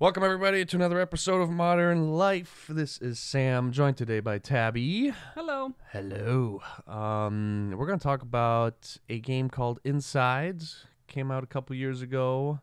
[0.00, 2.66] Welcome, everybody, to another episode of Modern Life.
[2.68, 5.12] This is Sam, joined today by Tabby.
[5.34, 5.74] Hello.
[5.90, 6.62] Hello.
[6.86, 10.86] Um, we're going to talk about a game called Insides.
[11.08, 12.60] Came out a couple years ago.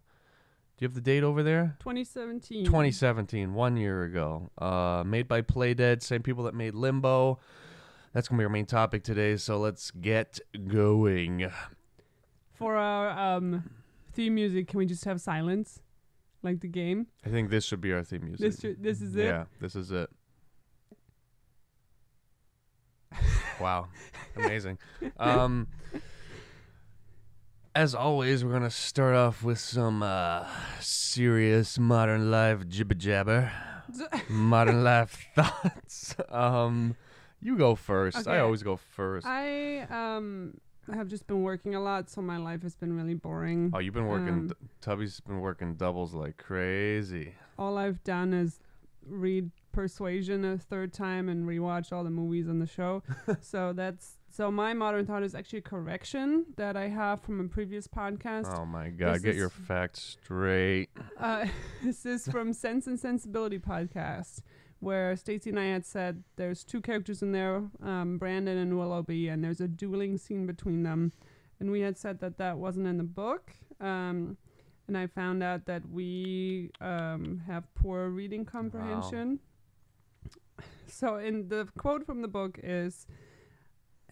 [0.77, 1.75] Do you have the date over there?
[1.81, 2.63] 2017.
[2.63, 4.49] 2017, one year ago.
[4.57, 7.41] Uh, made by Playdead, same people that made Limbo.
[8.13, 10.39] That's going to be our main topic today, so let's get
[10.69, 11.51] going.
[12.53, 13.71] For our um,
[14.13, 15.81] theme music, can we just have silence?
[16.45, 17.07] Like the game?
[17.25, 18.39] I think this should be our theme music.
[18.51, 19.25] This, should- this is it?
[19.25, 20.09] Yeah, this is it.
[23.59, 23.87] wow,
[24.35, 24.77] amazing.
[25.17, 25.67] Um,
[27.73, 30.45] as always, we're gonna start off with some uh,
[30.79, 33.51] serious modern life jibber jabber,
[34.29, 36.15] modern life thoughts.
[36.29, 36.95] Um,
[37.41, 38.27] you go first.
[38.27, 39.25] I always go first.
[39.25, 40.59] I um
[40.93, 43.71] have just been working a lot, so my life has been really boring.
[43.73, 44.29] oh, you've been working.
[44.29, 47.33] um, d Tubby's been working doubles like crazy.
[47.57, 48.59] All I've done is
[49.05, 53.03] read Persuasion a third time and rewatch all the movies on the show.
[53.41, 57.45] so that's so my modern thought is actually a correction that I have from a
[57.45, 58.53] previous podcast.
[58.53, 60.89] Oh my god, this get your facts straight.
[61.17, 61.45] Uh,
[61.83, 64.41] this is from Sense and Sensibility podcast,
[64.81, 69.29] where Stacey and I had said there's two characters in there, um, Brandon and Willoughby,
[69.29, 71.13] and there's a dueling scene between them,
[71.61, 73.53] and we had said that that wasn't in the book.
[73.79, 74.35] Um,
[74.89, 79.39] and I found out that we um, have poor reading comprehension.
[80.87, 83.07] So, in the quote from the book is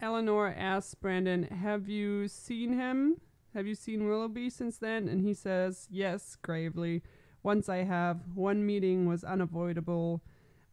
[0.04, 3.22] Elinor asks Brandon, Have you seen him?
[3.54, 5.08] Have you seen Willoughby since then?
[5.08, 7.02] And he says, Yes, gravely.
[7.42, 8.20] Once I have.
[8.34, 10.22] One meeting was unavoidable,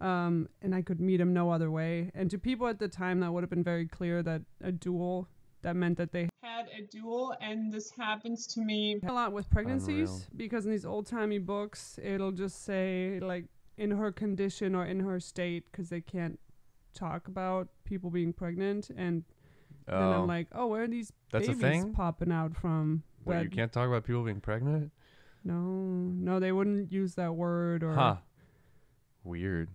[0.02, 2.12] um, and I could meet him no other way.
[2.14, 5.30] And to people at the time, that would have been very clear that a duel,
[5.62, 7.34] that meant that they had a duel.
[7.40, 10.22] And this happens to me a lot with pregnancies Unreal.
[10.36, 13.46] because in these old timey books, it'll just say, like,
[13.78, 16.38] in her condition or in her state because they can't
[16.94, 18.90] talk about people being pregnant.
[18.90, 19.24] And
[19.88, 20.22] then Oh.
[20.22, 21.94] I'm like, oh, where are these That's a babies thing?
[21.94, 23.04] popping out from?
[23.24, 24.92] What, you can't talk about people being pregnant?
[25.44, 27.84] No, no, they wouldn't use that word.
[27.84, 28.18] Or Huh.
[29.24, 29.70] Weird.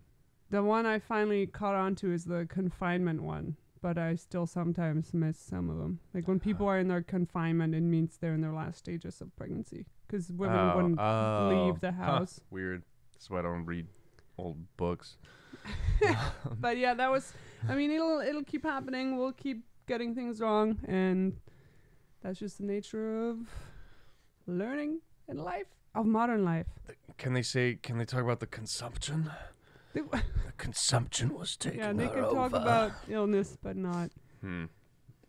[0.51, 5.13] the one I finally caught on to is the confinement one, but I still sometimes
[5.15, 6.01] miss some of them.
[6.15, 6.77] Like when people uh-huh.
[6.77, 10.59] are in their confinement, it means they're in their last stages of pregnancy because women
[10.59, 12.41] Oh, wouldn't oh, leave the huh, house.
[12.51, 12.83] Weird.
[13.13, 13.87] That's why I don't read
[14.39, 15.17] old books.
[16.61, 17.33] But yeah, that was.
[17.69, 19.17] I mean, it'll it'll keep happening.
[19.19, 21.37] We'll keep getting things wrong, and
[22.23, 23.39] that's just the nature of
[24.47, 26.67] learning and life of modern life.
[27.19, 27.79] Can they say?
[27.83, 29.31] Can they talk about the consumption?
[29.95, 34.11] The consumption was taking yeah, they can talk about illness, but not
[34.43, 34.67] Hmm.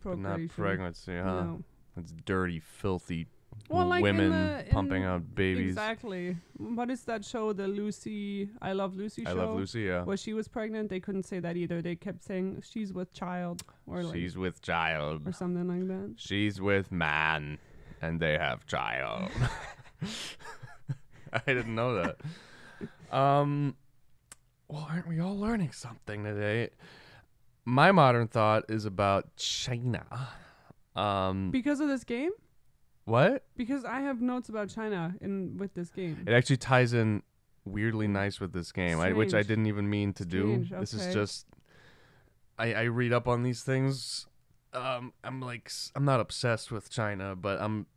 [0.03, 1.43] But not pregnancy, huh?
[1.43, 1.63] No.
[1.95, 3.27] It's dirty, filthy
[3.69, 5.69] Well, like women the- pumping out babies.
[5.73, 6.37] Exactly.
[6.57, 7.53] What is that show?
[7.53, 9.35] The Lucy, I Love Lucy I show.
[9.37, 9.81] love Lucy.
[9.81, 10.03] Yeah.
[10.03, 11.81] Where she was pregnant, they couldn't say that either.
[11.81, 15.27] They kept saying she's with child or like She's with child.
[15.27, 16.13] or something like that.
[16.17, 17.57] She's with man,
[18.01, 19.29] and they have child.
[21.33, 22.17] I didn't know that.
[23.09, 23.77] Um,
[24.67, 26.71] well, aren't we all learning something today?
[27.63, 30.05] My modern thought is about China.
[30.93, 32.31] Um, Because of this game?
[33.07, 33.43] What?
[33.55, 36.23] Because I have notes about China in with this game.
[36.27, 37.23] It actually ties in
[37.63, 40.75] weirdly nice with this game, I, which I didn't even mean to Strange, do.
[40.79, 41.45] This is just
[42.59, 44.27] I, I read up on these things.
[44.73, 47.87] Um, I'm like I'm not obsessed with China, but I'm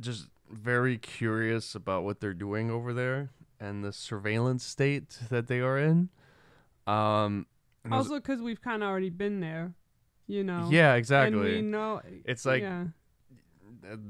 [0.00, 3.30] just very curious about what they're doing over there
[3.60, 6.08] and the surveillance state that they are in.
[6.86, 7.46] Um,
[7.84, 9.74] and it was- Also, because we've kind of already been there,
[10.26, 10.68] you know.
[10.70, 12.00] yeah, And we know.
[12.24, 12.86] It's like yeah.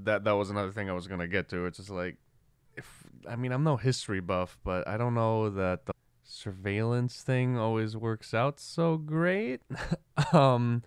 [0.05, 1.67] That that was another thing I was gonna get to.
[1.67, 2.17] It's just like,
[2.77, 5.93] if I mean I'm no history buff, but I don't know that the
[6.25, 9.63] surveillance thing always works out so great.
[10.33, 10.83] um,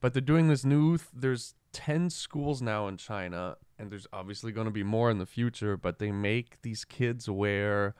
[0.00, 0.96] but they're doing this new.
[0.96, 5.18] Th- there's ten schools now in China, and there's obviously going to be more in
[5.18, 5.76] the future.
[5.76, 7.94] But they make these kids wear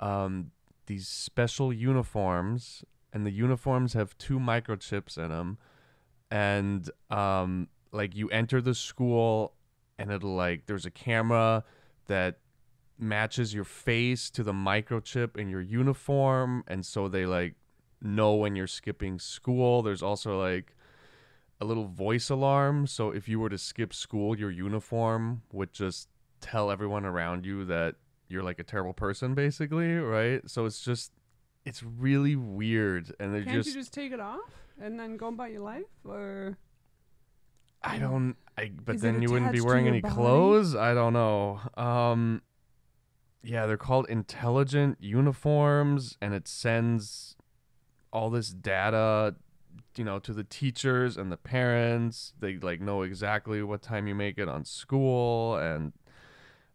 [0.00, 0.52] um
[0.86, 5.58] these special uniforms, and the uniforms have two microchips in them,
[6.30, 9.54] and um like you enter the school
[9.98, 11.64] and it'll like there's a camera
[12.06, 12.38] that
[12.98, 17.54] matches your face to the microchip in your uniform and so they like
[18.00, 19.82] know when you're skipping school.
[19.82, 20.74] There's also like
[21.60, 26.08] a little voice alarm so if you were to skip school your uniform would just
[26.40, 27.96] tell everyone around you that
[28.28, 30.48] you're like a terrible person basically right?
[30.48, 31.12] So it's just
[31.64, 34.50] it's really weird and they're Can't just you just take it off
[34.80, 36.56] and then go about your life, or
[37.82, 38.36] I don't.
[38.56, 40.14] I but Is then you wouldn't be wearing any body?
[40.14, 40.74] clothes.
[40.74, 41.60] I don't know.
[41.76, 42.42] Um,
[43.42, 47.36] yeah, they're called intelligent uniforms, and it sends
[48.12, 49.36] all this data,
[49.96, 52.32] you know, to the teachers and the parents.
[52.40, 55.92] They like know exactly what time you make it on school, and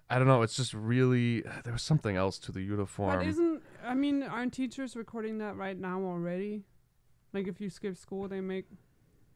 [0.10, 0.42] I don't know.
[0.42, 3.18] It's just really there was something else to the uniform.
[3.20, 6.64] But isn't I mean, aren't teachers recording that right now already?
[7.34, 8.66] Like if you skip school, they make.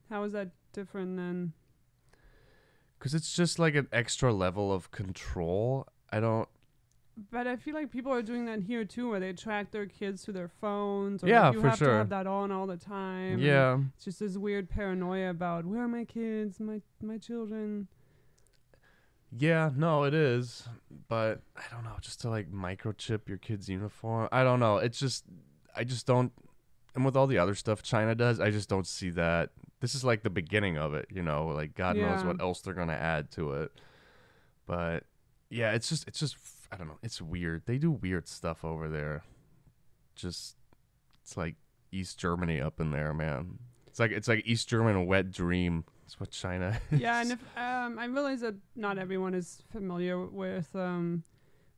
[0.10, 1.54] How is that different than?
[2.98, 5.88] Because it's just like an extra level of control.
[6.12, 6.48] I don't.
[7.32, 10.24] But I feel like people are doing that here too, where they track their kids
[10.26, 11.24] to their phones.
[11.24, 11.88] Or Yeah, like you for have sure.
[11.90, 13.40] to have that on all the time.
[13.40, 13.80] Yeah.
[13.96, 17.88] It's just this weird paranoia about where are my kids, my my children.
[19.36, 20.68] Yeah, no, it is.
[21.10, 24.30] But I don't know, just to like microchip your kid's uniform.
[24.32, 24.78] I don't know.
[24.78, 25.26] It's just
[25.76, 26.32] I just don't
[26.98, 29.52] and with all the other stuff China does, I just don't see that.
[29.80, 32.74] This is like the beginning of it, you know, like God knows what else they're
[32.74, 33.72] going to add to it.
[34.66, 35.04] But
[35.52, 36.36] yeah, it's just it's just
[36.72, 37.68] I don't know, it's weird.
[37.68, 39.24] They do weird stuff over there.
[40.16, 40.56] Just
[41.22, 41.54] it's like
[41.92, 43.60] East Germany up in there, man.
[43.86, 45.86] It's like it's like East German wet dream.
[46.04, 47.00] That's what China is.
[47.00, 51.24] yeah, and if um, I realize that not everyone is familiar with um,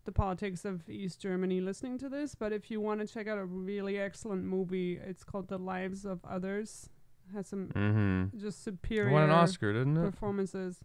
[0.05, 3.37] the politics of East Germany listening to this, but if you want to check out
[3.37, 6.89] a really excellent movie, it's called The Lives of Others.
[7.33, 8.37] has some Mm-hmm.
[8.39, 10.01] just It superior won an Oscar, didn't it?
[10.11, 10.79] performances.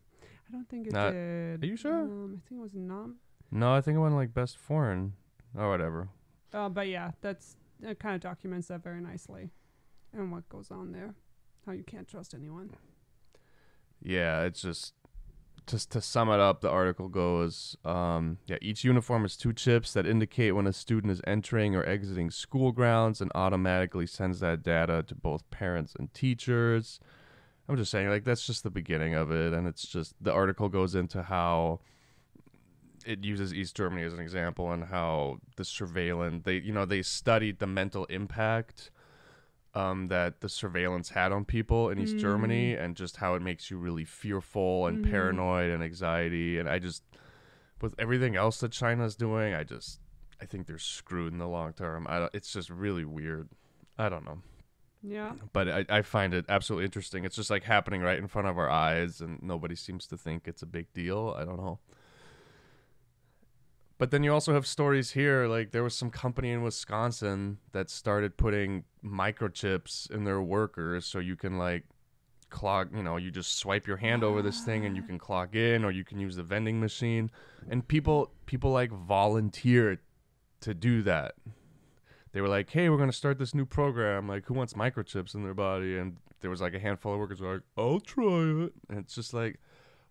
[0.49, 1.63] I don't think it Not- did.
[1.63, 2.01] Are you sure?
[2.03, 3.11] Um, I think it was not.
[3.51, 5.15] No, I think it won like best foreign
[5.57, 6.09] or whatever.
[6.53, 7.99] Uh, but yeah, that's it.
[7.99, 9.51] Kind of documents that very nicely,
[10.13, 11.15] and what goes on there,
[11.67, 12.71] how you can't trust anyone.
[14.03, 14.93] Yeah, it's just
[15.67, 19.93] just to sum it up, the article goes, um, yeah, each uniform has two chips
[19.95, 24.63] that indicate when a student is entering or exiting school grounds and automatically sends that
[24.63, 27.01] data to both parents and teachers.
[27.69, 29.55] I'm just saying, like, that's just the beginning of it.
[29.55, 31.81] And it's just the article goes into how
[33.07, 37.03] it uses East Germany as an example and how the surveillance, they, you know, they
[37.03, 38.91] studied the mental impact
[39.75, 42.21] um, that the surveillance had on people in East Mm.
[42.21, 45.11] Germany and just how it makes you really fearful and Mhm.
[45.11, 46.59] paranoid and anxiety.
[46.59, 47.03] And I just,
[47.81, 50.01] with everything else that China's doing, I just,
[50.41, 52.07] I think they're screwed in the long term.
[52.09, 53.49] I don't, it's just really weird.
[53.99, 54.43] I don't know.
[55.03, 55.33] Yeah.
[55.53, 57.25] But I, I find it absolutely interesting.
[57.25, 60.49] It's just like happening right in front of our eyes and nobody seems to think
[60.49, 61.35] it's a big deal.
[61.37, 61.79] I don't know.
[64.05, 67.89] But then you also have stories here like there was some company in Wisconsin that
[67.89, 71.85] started putting microchips in their workers so you can like
[72.51, 75.55] clock, you know, you just swipe your hand over this thing and you can clock
[75.55, 77.31] in or you can use the vending machine
[77.71, 80.03] and people people like volunteer
[80.61, 81.37] to do that.
[82.33, 84.29] They were like, "Hey, we're to start this new program.
[84.29, 87.41] Like who wants microchips in their body?" And there was like a handful of workers
[87.41, 89.61] were like, "I'll try it." And it's just like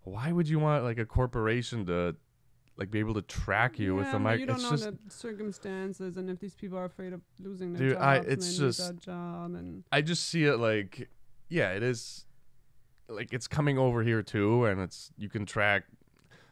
[0.04, 2.16] why would you want like a corporation to
[2.78, 4.40] like be able to track you with the mic?
[4.40, 7.74] You don't It's know just the circumstances, and if these people are afraid of losing
[7.74, 11.10] their Dude, I- it's and just- job, and I just see it like,
[11.50, 12.26] yeah, it is.
[13.10, 15.84] Like it's coming over here too, and it's you can track.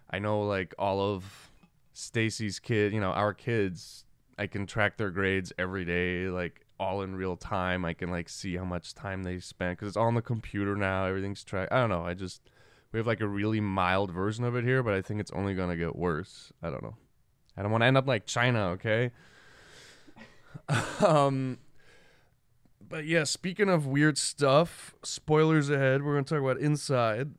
[0.09, 1.49] I know like all of
[1.93, 4.05] Stacy's kid, you know, our kids.
[4.37, 7.85] I can track their grades every day, like all in real time.
[7.85, 10.75] I can like see how much time they spent because it's all on the computer
[10.75, 11.05] now.
[11.05, 11.71] Everything's tracked.
[11.71, 12.03] I don't know.
[12.05, 12.41] I just
[12.91, 15.53] we have like a really mild version of it here, but I think it's only
[15.53, 16.51] gonna get worse.
[16.61, 16.95] I don't know.
[17.55, 19.11] I don't want to end up like China, okay?
[21.05, 21.57] um,
[22.87, 26.03] but yeah, speaking of weird stuff, spoilers ahead.
[26.03, 27.31] We're gonna talk about Inside,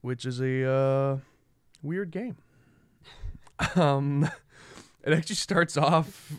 [0.00, 1.18] which is a uh,
[1.82, 2.36] weird game.
[3.76, 4.28] um,
[5.04, 6.32] it actually starts off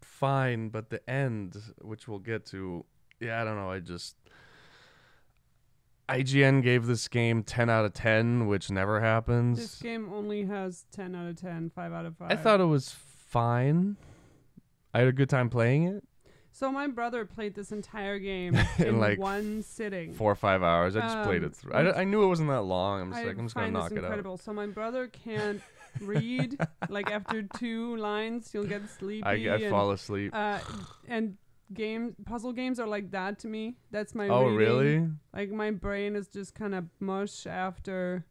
[0.00, 2.84] fine, but the end, which we'll get to,
[3.20, 3.70] yeah, I don't know.
[3.70, 4.16] I just
[6.08, 9.58] IGN gave this game 10 out of 10, which never happens.
[9.58, 12.30] this game only has 10 out of 10, 5 out of 5.
[12.30, 12.94] I thought it was
[13.28, 13.96] fine.
[14.92, 16.04] I had a good time playing it.
[16.52, 16.70] so.
[16.70, 20.12] My brother played this entire game In, in like, one sitting.
[20.12, 20.94] Four or five hours.
[20.94, 21.72] I just played Um, it through.
[21.72, 23.00] I, I knew it wasn't that long.
[23.00, 24.04] I'm just I like, I'm just gonna knock it out.
[24.04, 24.36] incredible.
[24.36, 25.60] So my brother can't
[26.00, 26.58] read.
[26.88, 29.24] like after two lines, you'll get sleepy.
[29.24, 30.32] I, I and, fall asleep.
[30.34, 30.58] Uh,
[31.08, 31.36] and
[31.74, 33.76] game puzzle games are like that to me.
[33.90, 34.28] That's my.
[34.28, 34.56] oh, reading.
[34.56, 35.08] really?
[35.32, 38.24] Like my brain is just kind of mush after.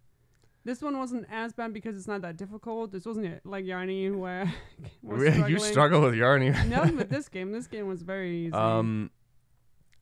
[0.65, 2.91] This one wasn't as bad because it's not that difficult.
[2.93, 4.51] This wasn't it like Yarny where
[5.49, 6.67] you struggle with Yarny.
[6.69, 8.53] no, but this game, this game was very easy.
[8.53, 9.11] um,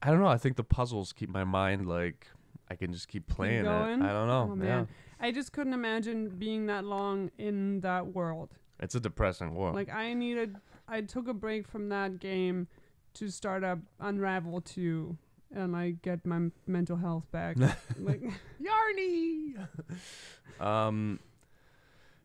[0.04, 0.28] I don't know.
[0.28, 2.28] I think the puzzles keep my mind like
[2.70, 3.64] I can just keep playing it.
[3.64, 4.02] going?
[4.02, 4.50] I don't know.
[4.52, 4.88] Oh, yeah, man.
[5.20, 8.50] I just couldn't imagine being that long in that world.
[8.80, 9.76] it's a depressing world.
[9.76, 10.56] Like I needed,
[10.88, 12.68] I took a break from that game
[13.16, 15.18] to start up Unravel 2
[15.54, 17.58] and like get my m- mental health back.
[18.00, 18.22] like
[18.62, 19.68] Yarny.
[20.60, 21.20] um,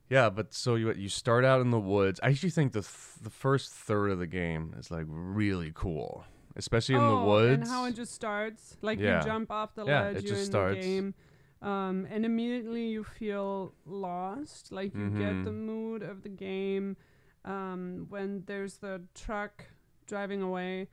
[0.09, 2.21] Yeah, but so you you start out in the woods.
[2.23, 6.25] I actually think the th- the first third of the game is like really cool,
[6.55, 7.55] especially in the Oh, woods.
[7.63, 8.77] and how it just starts.
[8.83, 9.19] Like Yeah.
[9.19, 10.77] you jump off the Yeah, ledge, you're in starts.
[10.77, 11.15] the game,
[11.61, 14.71] um, and immediately you feel lost.
[14.71, 15.67] Like you get the Mhm.
[15.67, 16.97] mood of the game.
[17.45, 19.65] Um, when there's the truck
[20.07, 20.89] driving away,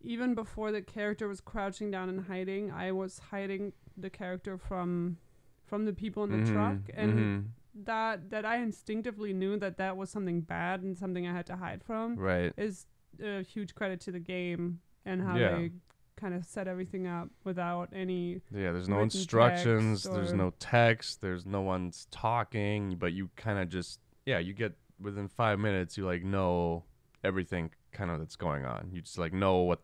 [0.00, 5.18] even before the character was crouching down and hiding, I was hiding the character from
[5.64, 7.48] from the people in the Mhm, truck, and mhm,
[7.86, 11.56] that that I instinctively knew that that was something bad and something I had to
[11.56, 12.52] hide from right.
[12.56, 12.86] is
[13.22, 15.58] a huge credit to the game and how Yeah.
[15.58, 15.70] they
[16.16, 20.02] kind of set everything up without any Yeah, there's no instructions.
[20.02, 21.20] There's no text.
[21.20, 22.96] There's no one's talking.
[22.96, 25.96] But you kind of just yeah, you get within five minutes.
[25.96, 26.84] You like know
[27.24, 28.90] everything kind of that's going on.
[28.92, 29.80] You just like know what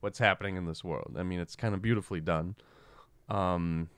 [0.00, 1.16] what's happening in this world.
[1.18, 2.56] I mean, it's kind of beautifully done.
[3.28, 3.88] Um,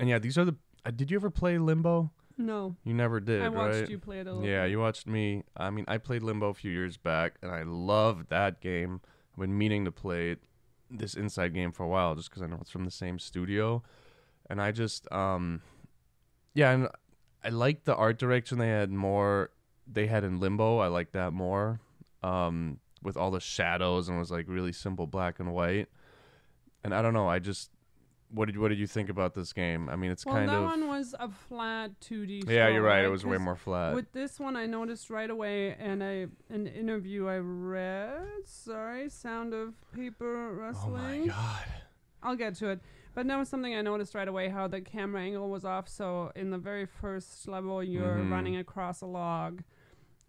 [0.00, 0.56] and yeah, these are the.
[0.84, 2.10] Uh, did you ever play Limbo?
[2.38, 2.76] no.
[2.84, 3.90] You never did, I watched right?
[3.90, 4.48] you play it a little.
[4.48, 5.44] Yeah, you watched me.
[5.56, 9.00] I mean, I played Limbo a few years back, and I loved that game.
[9.32, 10.40] I've been meaning to play it,
[10.90, 13.82] this Inside game for a while, just because I know it's from the same studio,
[14.50, 15.62] and I just, um,
[16.54, 16.88] yeah, and
[17.44, 19.50] I like the art direction they had more.
[19.90, 20.78] They had in Limbo.
[20.78, 21.80] I like that more,
[22.22, 25.88] um, with all the shadows and it was like really simple black and white.
[26.84, 27.28] And I don't know.
[27.28, 27.70] I just,
[28.30, 29.88] what did what did you think about this game?
[29.88, 30.62] I mean, it's Well, kind that of.
[30.62, 32.48] That one was a flat 2D.
[32.48, 33.04] yeah, show, you're right.
[33.04, 33.94] It was way more flat.
[33.94, 38.22] With this one, I noticed right away, and I an interview I read.
[38.46, 41.20] Sorry, sound of paper oh rustling.
[41.22, 41.64] my god.
[42.22, 42.80] I'll get to it.
[43.14, 45.86] But that was something I noticed right away how the camera angle was off.
[45.88, 48.30] So in the very first level, you're Mhm.
[48.30, 49.62] running across a log.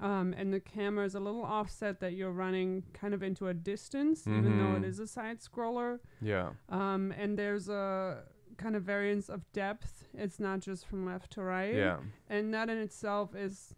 [0.03, 3.53] Um, and the camera is a little offset that you're running kind of into a
[3.53, 4.99] distance, even though it Mhm.
[4.99, 5.99] a side scroller.
[6.21, 6.51] Yeah.
[6.69, 8.23] Um, and there's a
[8.57, 10.05] kind of variance of depth.
[10.13, 11.73] It's not just from left to right.
[11.73, 11.99] Yeah.
[12.27, 13.73] And that in itself is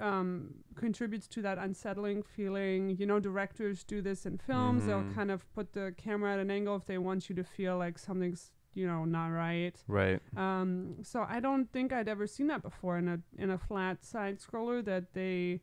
[0.00, 2.90] um, contributes to that unsettling feeling.
[2.90, 4.86] You know, directors do this in films.
[4.86, 5.12] They'll Mhm.
[5.14, 7.98] kind of put the camera at an angle if they want you to feel like
[7.98, 9.74] something's you know not right.
[9.88, 10.20] Right.
[10.36, 14.04] Um, so I don't think I'd ever seen that before in a in a flat
[14.04, 15.60] side scroller that they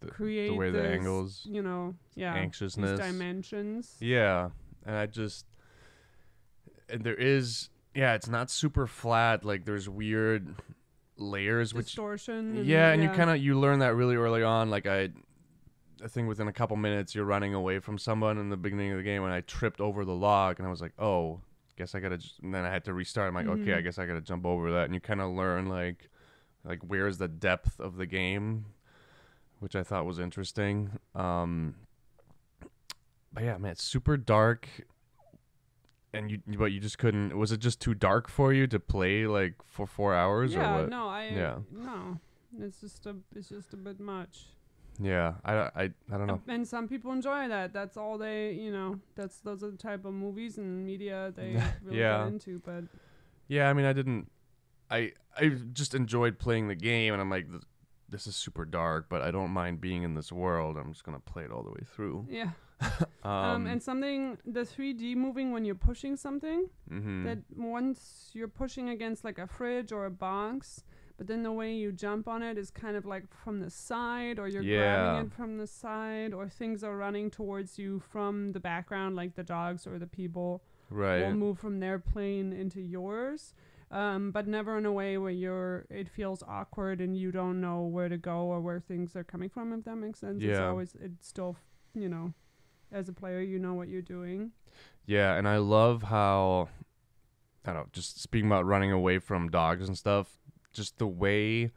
[0.00, 2.98] The- create way the angles, You know, yeah, anxiousness.
[2.98, 3.96] dimensions.
[4.00, 4.50] Yeah,
[4.86, 5.46] and I just
[6.88, 9.44] and there is yeah, it's not super flat.
[9.44, 10.54] Like there's weird
[11.16, 12.56] layers, which Distortion.
[12.56, 14.68] and- yeah, and you kind of you learn that really early on.
[14.70, 15.10] Like I,
[16.02, 18.96] I think within a couple minutes you're running away from someone in the beginning of
[18.98, 21.40] the game, and I tripped over the log, and I was like, oh,
[21.76, 22.18] guess I gotta.
[22.18, 23.28] Just, and then I had to restart.
[23.28, 23.84] I'm like, okay, I Mhm.
[23.84, 26.08] guess I gotta jump over that, and you kind of learn like,
[26.64, 28.66] like where's the depth of the game,
[29.60, 30.98] which I thought was interesting.
[31.14, 31.74] Um,
[33.32, 34.68] but yeah, man, it's super dark.
[36.12, 37.36] And you, but you just couldn't.
[37.36, 40.82] Was it just too dark for you to play like for four hours yeah, or
[40.82, 40.90] what?
[40.90, 41.58] no, I Yeah.
[41.72, 42.20] no,
[42.56, 44.44] it's just a it's just a bit much.
[45.00, 45.70] Yeah, I, I,
[46.12, 46.40] I don't know.
[46.46, 47.72] And some people enjoy that.
[47.72, 51.60] That's all they, you know, that's those are the type of movies and media they
[51.82, 52.24] really Yeah.
[52.24, 52.60] get into.
[52.64, 52.84] But
[53.48, 54.30] Yeah, I mean, I didn't.
[54.90, 57.46] I I just enjoyed playing the game, and I'm like,
[58.08, 60.76] this is super dark, but I don't mind being in this world.
[60.76, 62.26] I'm just gonna play it all the way through.
[62.30, 62.50] yeah,
[63.24, 67.24] Um, um, and something the 3D moving when you're pushing something mhm.
[67.24, 70.84] that once you're pushing against like a fridge or a box,
[71.16, 74.38] but then the way you jump on it is kind of like from the side,
[74.38, 74.78] or you're Yeah.
[74.78, 79.34] grabbing it from the side, or things are running towards you from the background, like
[79.34, 80.62] the dogs or the people.
[80.90, 81.22] right.
[81.22, 83.54] will move from their plane into yours.
[83.90, 87.82] Um, but never in a way where you're it feels awkward and you don't know
[87.82, 90.42] where to go or where things are coming from if that makes sense.
[90.42, 90.68] It's Yeah.
[90.68, 91.56] always it's still
[91.94, 92.32] you know,
[92.92, 94.52] as a player you know what you're doing.
[95.06, 96.68] Yeah, and I love how
[97.64, 100.38] I don't know, just speaking about running away from dogs and stuff,
[100.74, 101.72] just the way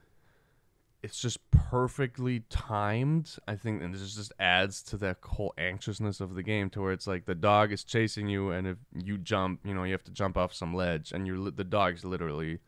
[1.04, 3.36] it's just perfectly timed.
[3.48, 6.92] I think and this just adds to that whole anxiousness of the game to where
[6.92, 10.04] it's like the dog is chasing you and if you jump, you know, you have
[10.06, 12.60] to jump off some ledge and you're li- the dog's literally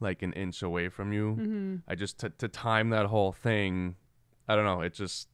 [0.00, 1.36] like an inch away from you.
[1.38, 1.76] Mm-hmm.
[1.86, 3.96] I just to to time that whole thing,
[4.48, 5.28] I don't know, it just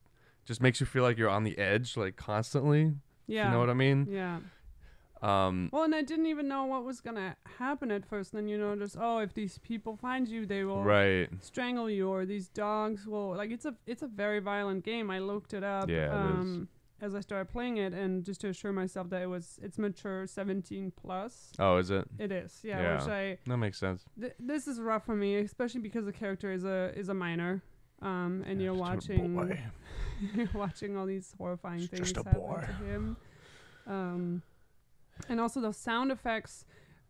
[0.45, 2.93] just makes you feel like you're on the edge like constantly.
[3.27, 3.47] Yeah.
[3.47, 4.09] You know what I mean?
[4.11, 4.41] yeah.
[5.23, 8.33] Um Well, and I didn't even know what was gonna happen at first.
[8.33, 11.29] And Then you notice, oh, if these people find you, they will right.
[11.41, 13.51] strangle you, or these dogs will like.
[13.51, 15.11] It's a it's a very violent game.
[15.11, 15.89] I looked it up.
[15.91, 16.69] Yeah, it um,
[17.03, 20.27] As I started playing it, and just to assure myself that it was it's mature
[20.27, 21.53] 17 plus.
[21.59, 22.07] Oh, is it?
[22.19, 22.81] It is, yeah.
[22.81, 22.95] Yeah.
[22.97, 24.05] Which I That makes sense.
[24.21, 27.63] th- this is rough for me, especially because the character is a is a minor,
[28.03, 29.35] um, and you're watching
[30.35, 33.17] you're watching all these horrifying things happen to him.
[33.87, 34.43] Um,
[35.29, 36.65] and also the sound effects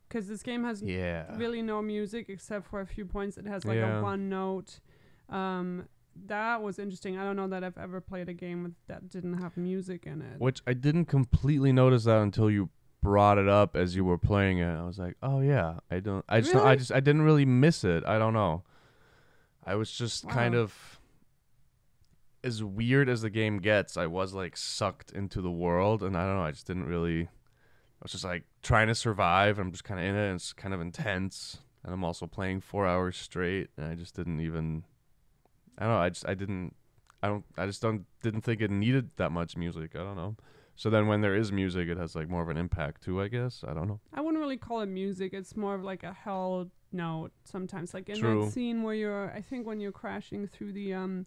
[0.08, 1.36] because this game has Yeah.
[1.36, 3.36] really no music except for a few points.
[3.38, 3.98] It has like Yeah.
[4.00, 4.80] a one note.
[5.28, 5.88] Um,
[6.26, 7.16] that was interesting.
[7.16, 10.20] I don't know that I've ever played a game with that didn't have music in
[10.20, 10.40] it.
[10.40, 14.58] Which I didn't completely notice that until you brought it up as you were playing
[14.58, 14.74] it.
[14.74, 17.46] I was like, "Oh yeah, I don't I just don't, I just I didn't really
[17.46, 18.04] miss it.
[18.04, 18.64] I don't know.
[19.64, 21.00] I was just kind of
[22.42, 26.24] as weird as the game gets, I was like sucked into the world and I
[26.26, 27.28] don't know, I just didn't really
[28.00, 29.58] I was just like trying to survive.
[29.58, 31.58] I'm just kind of in it and it's kind of intense.
[31.84, 34.84] And I'm also playing 4 hours straight and I just didn't even
[35.78, 36.74] I don't know, I just I didn't
[37.22, 39.94] I don't I just don't didn't think it needed that much music.
[39.94, 40.36] I don't know.
[40.76, 43.28] So then when there is music, it has like more of an impact too, I
[43.28, 43.62] guess.
[43.68, 44.00] I don't know.
[44.14, 45.34] I wouldn't really call it music.
[45.34, 47.92] It's more of like a held note sometimes.
[47.92, 48.44] Like in True.
[48.46, 51.26] that scene where you're, I think when you're crashing through the um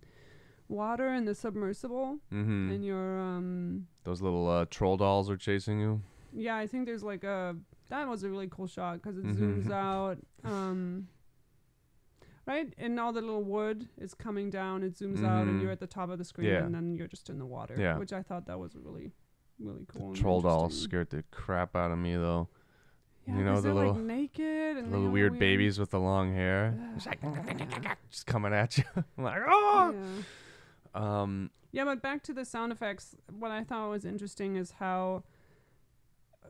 [0.70, 2.72] water in the submersible Mhm.
[2.74, 6.02] and you're um Those little uh, troll dolls are chasing you.
[6.34, 7.56] Yeah, I think there's like a
[7.90, 9.36] that was a really cool shot because it Mhm.
[9.66, 10.18] zooms out.
[10.44, 11.08] Um,
[12.46, 14.84] right, and all the little wood is coming down.
[14.84, 15.62] It zooms out, and Mhm.
[15.62, 16.64] you're at the top of the screen, Yeah.
[16.66, 17.76] and then you're just in the water.
[17.78, 17.98] Yeah.
[17.98, 19.12] which I thought that was really,
[19.60, 20.08] really cool.
[20.08, 20.90] and Troll dolls interesting.
[20.90, 22.50] scared the crap out of me though.
[23.28, 26.34] Yeah, you know the little- like naked and little have weird babies with the long
[26.34, 26.76] hair.
[26.96, 27.22] It's like
[28.10, 28.84] just coming at you.
[29.18, 29.94] I'm like, oh.
[30.96, 31.22] Yeah.
[31.22, 31.52] Um.
[31.72, 33.16] Yeah, but back to the sound effects.
[33.32, 35.24] What I thought was interesting is how,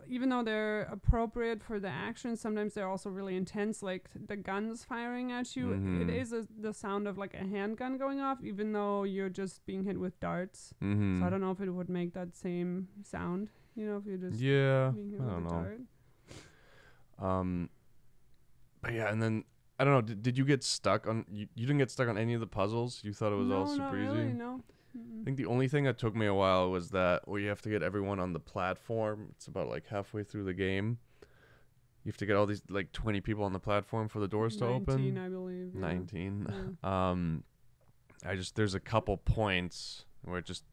[0.08, 3.82] even though they're appropriate for the action, sometimes they're also really intense.
[3.84, 6.02] Like the guns firing at you, Mhm.
[6.02, 9.66] it is a, the sound of like a handgun going off, even though you're just
[9.66, 10.74] being hit with darts.
[10.82, 11.20] mhm.
[11.20, 13.50] So I don't know if it would make that same sound.
[13.76, 14.92] You know, if you're just Yeah.
[14.94, 15.50] being hit I don't know.
[15.50, 15.80] dart.
[17.20, 17.70] Um.
[18.82, 19.46] But yeah, and then
[19.80, 20.02] I don't know.
[20.02, 21.26] Did, did you get stuck on?
[21.32, 23.02] You, you didn't get stuck on any of the puzzles.
[23.04, 24.06] You thought it was no, all super not easy.
[24.22, 24.34] really.
[24.34, 24.62] No.
[24.96, 27.62] I think the only thing that took me a while was that where you have
[27.64, 29.28] to get everyone on the platform.
[29.32, 31.00] It's about like halfway through the game.
[32.04, 34.58] You have to get all these like 20 people on the platform for the doors
[34.58, 35.18] to 19, open.
[35.18, 35.72] I believe.
[35.74, 35.82] yeah.
[35.82, 36.48] 19.
[36.84, 36.90] Yeah.
[37.10, 37.44] Um
[38.26, 40.64] I just there's a couple points where it just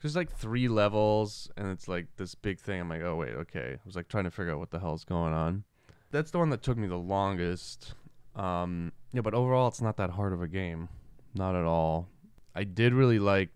[0.00, 2.80] there's like three levels and it's like this big thing.
[2.80, 5.04] I'm like, "Oh wait, okay." I was like trying to figure out what the hell's
[5.04, 5.64] going on.
[6.10, 7.94] That's the one that took me the longest.
[8.34, 10.88] Um yeah, but overall it's not that hard of a game.
[11.34, 12.08] Not at all.
[12.54, 13.50] I did really like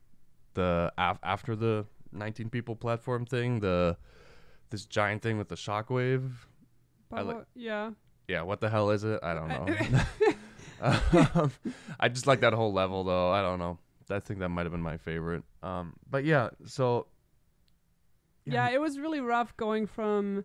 [0.54, 3.96] the af- after the 19 people platform thing, the
[4.70, 6.30] this giant thing with the shockwave.
[7.08, 7.90] But like- yeah.
[8.28, 9.18] Yeah, what the hell is it?
[9.22, 9.66] I don't know.
[11.34, 11.52] um,
[11.98, 13.30] I just like that whole level though.
[13.30, 13.78] I don't know.
[14.08, 15.42] I think that might have been my favorite.
[15.62, 17.06] Um, but yeah, so
[18.44, 20.44] Yeah, it was really rough going from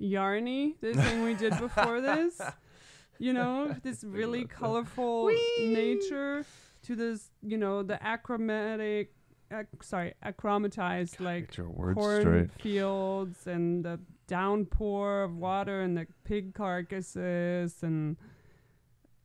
[0.00, 2.40] Yarny, the thing we did before this,
[3.18, 5.30] you know, this really colorful
[5.60, 6.44] nature,
[6.82, 9.08] to this, you know, the achromatic,
[9.52, 11.54] ac- sorry, achromatized like
[11.94, 18.16] cornfields and the downpour of water and the pig carcasses and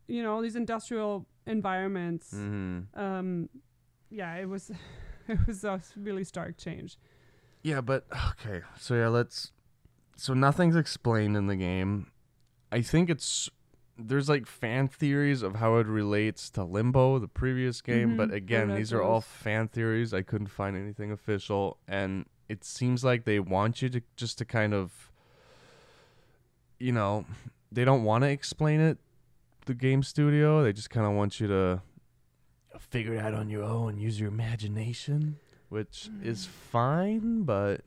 [0.06, 2.32] you know all these industrial environments.
[2.32, 2.98] Mm-hmm.
[2.98, 3.48] Um,
[4.10, 4.70] yeah, it was
[5.28, 6.98] it was a really stark change.
[7.62, 8.62] Yeah, but okay.
[8.78, 9.52] So yeah, let's.
[10.16, 12.12] So nothing's explained in the game.
[12.70, 13.50] I think it's
[13.98, 18.34] there's like fan theories of how it relates to Limbo, the previous game, but Mhm,
[18.34, 20.12] again, these are all fan theories.
[20.12, 24.44] I couldn't find anything official, and it seems like they want you to just to
[24.44, 25.10] kind of,
[26.78, 27.24] you know,
[27.70, 28.98] they don't want to explain it.
[29.66, 31.82] The game studio, they just kind of want you to
[32.78, 37.80] figure it out on your own, use your imagination, which is fine, but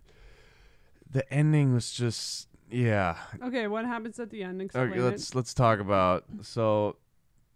[1.09, 4.61] the ending was just yeah, Okay, what happens at the end?
[4.61, 6.95] Explain Okay, let's let's talk about so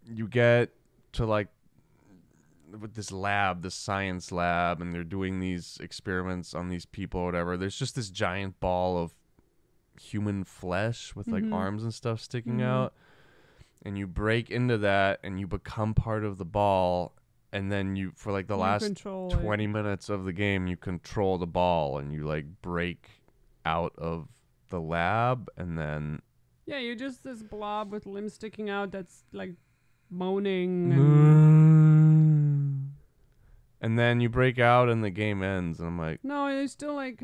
[0.05, 0.69] you get
[1.13, 1.47] to like
[2.79, 7.25] with this lab, this science lab, and they're doing these experiments on these people or
[7.25, 7.57] whatever.
[7.57, 9.13] There's just this giant ball of
[9.99, 11.53] human flesh with like Mhm.
[11.53, 12.63] arms and stuff sticking Mhm.
[12.65, 12.93] out.
[13.83, 17.13] And you break into that and you become part of the ball
[17.51, 19.41] and then you for like the You last control it.
[19.41, 23.21] 20 minutes of the game you control the ball and you like break
[23.65, 24.29] out of
[24.71, 26.21] the lab and then
[26.65, 29.53] Yeah, you're just this blob with limbs sticking out that's like
[30.09, 30.91] moaning.
[30.91, 32.91] And
[33.81, 36.95] and then you break out and the game ends and I'm like no, there's still
[36.95, 37.23] like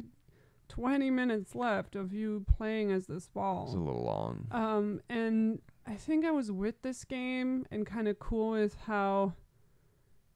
[0.69, 3.65] 20 minutes left of you playing as this ball.
[3.65, 4.47] it's a little long.
[4.51, 9.33] Um, and I think I was with this game and kind of cool with how,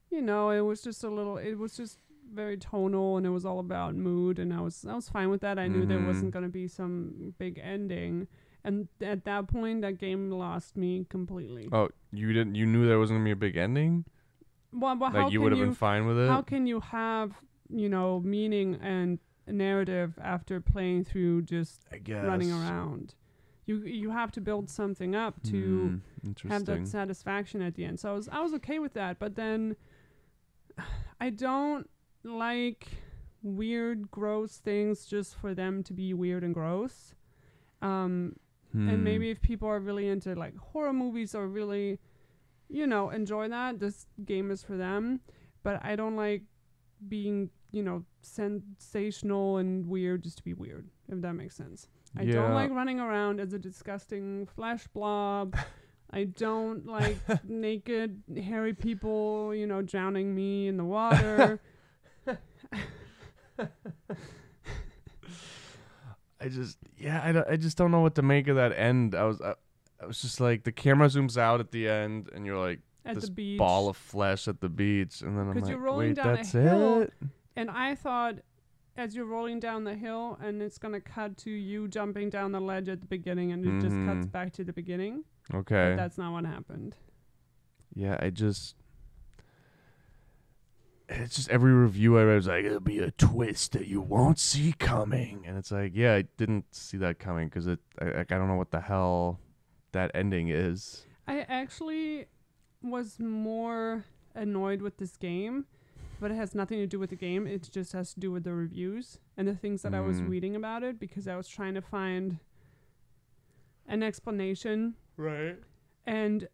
[0.10, 1.38] you know, it was just a little.
[1.38, 2.00] It was just
[2.32, 5.42] very tonal and it was all about mood and I was I was fine with
[5.42, 5.60] that.
[5.60, 6.06] I knew there Mhm.
[6.08, 8.28] wasn't gonna be some big ending.
[8.64, 11.68] And at that point, that game lost me completely.
[11.72, 14.06] Oh, you didn't you knew there wasn't going to be a big ending?
[14.72, 16.28] Well, but how Like you would have been fine with it?
[16.28, 19.18] how can you have you know meaning and
[19.48, 23.16] narrative after playing through just running around?
[23.66, 28.00] you you have to build something up to Hmm, have that satisfaction at the end.
[28.00, 29.76] So I was I was okay with that, but then
[31.20, 31.90] I don't
[32.24, 32.88] like
[33.44, 37.16] weird, gross things just for them to be weird and gross.
[37.82, 38.36] Um,
[38.72, 38.88] Hmm.
[38.88, 42.00] and maybe if people are really into like horror movies or really,
[42.70, 45.20] you know, enjoy that, this game is for them.
[45.64, 46.44] But I don't like
[47.10, 51.88] being, you know, sensational and weird just to be weird, if that makes sense.
[52.18, 55.56] I don't like running around as a disgusting flesh blob.
[56.14, 61.60] I don't like naked, hairy people, you know, drowning me in the water.
[66.40, 69.14] I just yeah, I, don't- I just don't know what to make of that end.
[69.16, 69.54] I was I,
[70.02, 73.16] I was just like the camera zooms out at the end, and you're like at
[73.16, 73.58] this the beach.
[73.60, 76.36] ball of flesh at the beach, and then I'm like, you're rolling wait, down a
[76.38, 77.14] that's hill, it?
[77.56, 78.36] And I thought
[78.98, 82.52] as you're rolling down the hill and it's going to cut to you jumping down
[82.52, 84.32] the ledge at the beginning and it just cuts Mhm.
[84.32, 85.24] back to the beginning.
[85.54, 85.92] Okay.
[85.92, 86.96] But that's not what happened.
[87.96, 88.76] Yeah, I just.
[91.14, 94.40] It's just every review I read was like, it'll be a twist that you won't
[94.40, 95.44] see coming.
[95.46, 98.56] And it's like, yeah, I didn't see that coming because it, I, I don't know
[98.56, 99.40] what the hell
[99.92, 101.06] that ending is.
[101.28, 102.28] I actually
[102.82, 105.66] was more annoyed with this game,
[106.20, 107.46] but it has nothing to do with the game.
[107.46, 110.30] It just has to do with the reviews and the things that I was Mm.
[110.30, 112.40] reading about it because I was trying to find
[113.88, 115.58] an explanation Right.
[116.06, 116.48] and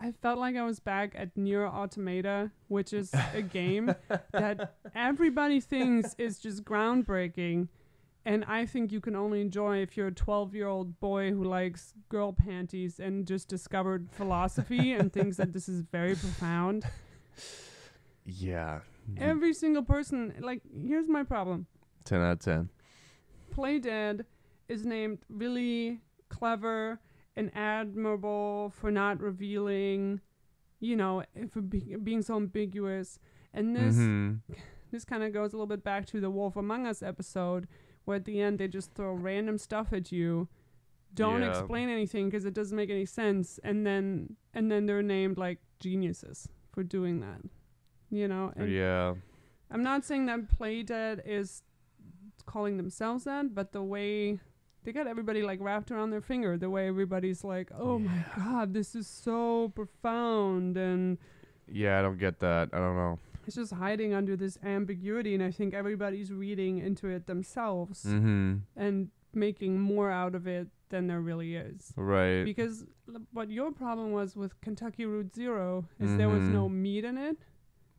[0.00, 3.94] I felt like I was back at Nier Automata, which is a game
[4.32, 7.68] that everybody thinks is just groundbreaking.
[8.24, 11.44] And I think you can only enjoy if you're a 12 year old boy who
[11.44, 16.84] likes girl panties and just discovered philosophy and thinks that this is very profound.
[18.24, 18.80] Yeah.
[19.16, 21.66] Every single person, like, here's my problem
[22.04, 22.68] 10 out of 10.
[23.54, 24.26] Playdead
[24.68, 27.00] is named really clever
[27.38, 30.20] and admirable for not revealing,
[30.80, 33.18] you know, for be- being so ambiguous.
[33.54, 34.40] And this Mhm.
[34.90, 37.68] this kind of goes a little bit back to the Wolf Among Us episode,
[38.04, 40.48] where at the end they just throw random stuff at you,
[41.14, 41.50] don't Yeah.
[41.50, 45.60] explain anything because it doesn't make any sense, and then and then they're named like
[45.80, 47.42] geniuses for doing that.
[48.10, 49.14] You know, and Yeah.
[49.70, 51.62] I'm not saying that Playdead is
[52.46, 54.40] calling themselves that, but the way
[54.88, 58.72] they got everybody like wrapped around their finger, the way everybody's like, "Oh my god,
[58.72, 61.18] this is so profound," and
[61.70, 62.70] Yeah, I don't get that.
[62.72, 63.18] I don't know.
[63.46, 68.54] it's just hiding under this ambiguity, and I think everybody's reading into it themselves Mm-hmm.
[68.76, 71.92] and making more out of it than there really is.
[71.96, 72.44] Right.
[72.44, 76.72] Because l- what your problem was with Kentucky Route Zero is there was no Mhm.
[76.84, 77.36] meat in it.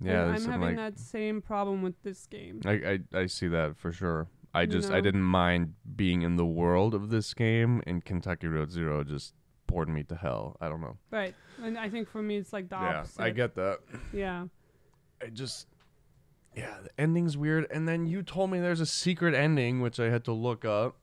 [0.01, 2.61] yeah, I'm having like, that same problem with this game.
[2.65, 4.27] I, I I see that for sure.
[4.53, 8.71] I just I didn't mind being in the world of this game, and Kentucky Route
[8.71, 9.33] Zero just
[9.67, 10.57] bored me to hell.
[10.59, 10.97] I don't know.
[11.11, 11.35] Right.
[11.63, 13.21] And I think for me it's like the yeah, opposite.
[13.21, 13.79] I get that.
[14.11, 14.45] Yeah.
[15.21, 15.67] I just
[16.55, 17.67] yeah, the ending's weird.
[17.71, 20.97] And then you told me there's a secret ending, which I had to look up,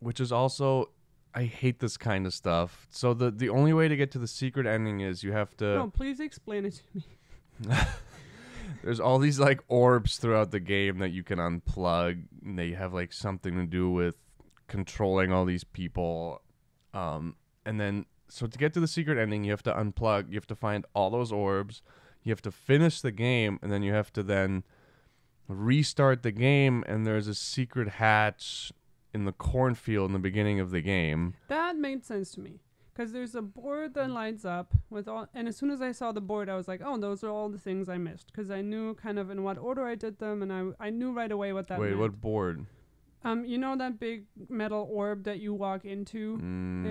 [0.00, 0.90] which is also
[1.34, 2.86] I hate this kind of stuff.
[2.90, 5.64] So the the only way to get to the secret ending is you have to.
[5.64, 7.04] no, please explain it to me.
[8.82, 12.24] There's all these like orbs throughout the game that you can unplug.
[12.44, 14.14] And they have like something to do with
[14.66, 16.42] controlling all these people.
[16.94, 17.36] Um,
[17.66, 20.28] and then so to get to the secret ending, you have to unplug.
[20.28, 21.82] You have to find all those orbs.
[22.22, 24.64] You have to finish the game, and then you have to then
[25.48, 26.84] restart the game.
[26.86, 28.72] And there's a secret hatch
[29.14, 31.34] in the cornfield in the beginning of the game.
[31.48, 32.60] That made sense to me.
[32.98, 36.10] Because there's a board that lights up with all, and as soon as I saw
[36.10, 38.60] the board, I was like, "Oh, those are all the things I missed." Because I
[38.60, 41.52] knew kind of in what order I did them, and I I knew right away
[41.52, 42.00] what that Wait, meant.
[42.00, 42.66] what board?
[43.22, 46.34] Um, you know that big metal orb that you walk into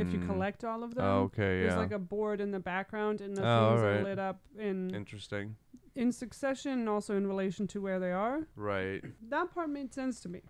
[0.01, 0.27] if you Mm.
[0.27, 1.03] collect all of them.
[1.03, 1.77] Oh, okay, There's yeah.
[1.77, 5.57] like a board in the background, and the Oh, things are lit up in Interesting.
[5.95, 8.47] in succession, and also in relation to where they are.
[8.55, 9.03] Right.
[9.29, 10.41] That part made sense to me.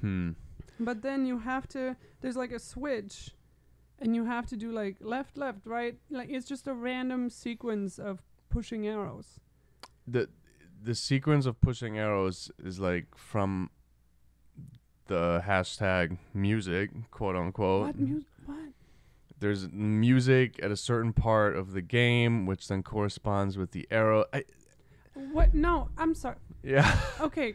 [0.00, 0.30] Hmm.
[0.80, 3.30] But then you have to there's like a switch
[4.00, 7.98] and you have to do like left left right like it's just a random sequence
[7.98, 9.40] of pushing arrows.
[10.06, 10.28] the
[10.82, 13.70] the sequence of pushing arrows is like from
[15.06, 17.86] the hashtag music, quote unquote.
[17.86, 18.56] what mu- what?
[19.38, 24.24] There's music at a certain part of the game, which then corresponds with the arrow.
[24.32, 24.44] I,
[25.32, 26.36] What no, I'm sorry.
[26.62, 26.98] yeah.
[27.20, 27.54] Okay,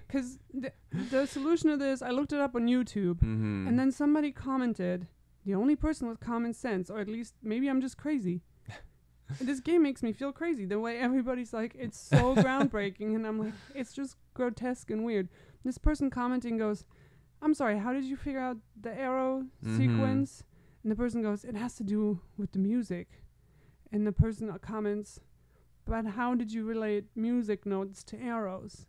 [0.54, 3.68] the, the solution to this I looked it up on YouTube mm-hmm.
[3.68, 5.08] and then somebody commented
[5.46, 8.42] the only person with common sense or at least maybe I'm just crazy.
[9.40, 13.40] this game makes me feel crazy the way everybody's like it's so groundbreaking and I'm
[13.40, 15.30] like it's just grotesque and weird.
[15.64, 16.86] This person commenting goes,
[17.42, 19.78] "I'm sorry, how did you figure out the arrow Mhm.
[19.78, 20.44] sequence?"
[20.84, 23.08] And the person goes, It has to do with the music.
[23.92, 25.20] And the person comments,
[25.86, 28.88] But how did you relate music notes to arrows?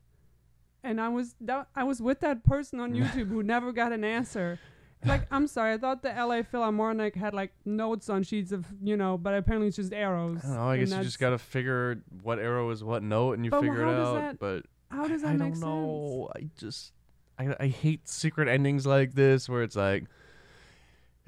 [0.83, 4.05] And I was that I was with that person on YouTube who never got an
[4.05, 4.59] answer.
[5.05, 8.97] Like, I'm sorry, I thought the LA Philharmonic had like notes on sheets of, you
[8.97, 10.41] know, but apparently it's just arrows.
[10.45, 10.69] I don't know.
[10.69, 13.83] I guess you just gotta figure what arrow is what note, and you But figure
[13.83, 14.15] it out.
[14.15, 16.31] that but How does that I, I make don't know.
[16.37, 16.93] I just
[17.39, 20.05] I I hate secret endings like this where it's like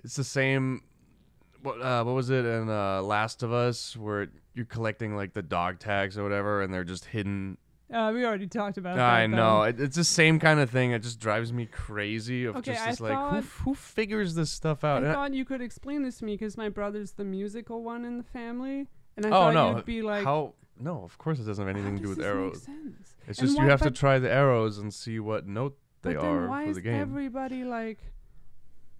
[0.03, 0.83] it's the same.
[1.63, 5.43] What uh, what was it in uh, Last of Us where you're collecting like the
[5.43, 7.57] dog tags or whatever, and they're just hidden.
[7.95, 9.09] Uh, we already talked about that.
[9.09, 9.37] I though.
[9.37, 10.91] know it, it's the same kind of thing.
[10.91, 12.45] It just drives me crazy.
[12.45, 15.05] Of Okay, just I this, like who who figures this stuff I out?
[15.05, 18.19] I- thought you could explain this to me because my brother's the musical one in
[18.19, 20.55] the family, and I oh thought no, you'd be like, how?
[20.81, 22.63] No, of course it doesn't have anything to do with arrows.
[22.63, 25.79] sense?" It's And just why- you have to try the arrows and see what note
[26.03, 27.01] they but then are why for is the game.
[27.01, 28.01] everybody like,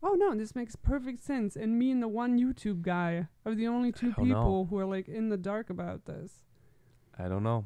[0.05, 3.67] "Oh no, this makes perfect sense," and me and the one YouTube guy are the
[3.67, 4.23] only two know.
[4.25, 6.45] people who are like in the dark about this.
[7.19, 7.65] I don't know,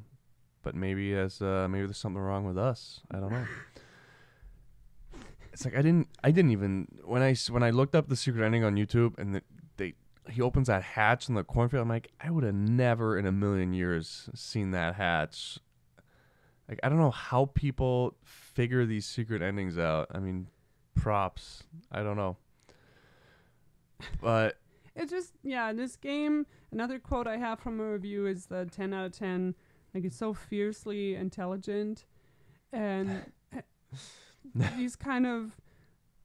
[0.63, 3.01] but maybe as uh, maybe there's something wrong with us.
[3.11, 3.47] I don't know.
[5.53, 8.45] it's like I didn't I didn't even when I when I looked up the secret
[8.45, 9.43] ending on YouTube and the,
[9.77, 9.95] they
[10.31, 11.83] he opens that hatch in the cornfield.
[11.83, 15.59] I'm like I would have never in a million years seen that hatch.
[16.69, 20.09] Like I don't know how people figure these secret endings out.
[20.15, 20.49] I mean,
[20.95, 21.65] props.
[21.91, 22.37] I don't know.
[24.21, 24.59] But
[24.95, 26.47] it's just yeah, this game.
[26.71, 29.55] Another quote I have from a review is the ten out of ten.
[29.99, 32.05] Like it's so fiercely intelligent,
[32.73, 33.33] and
[34.77, 35.57] these kind of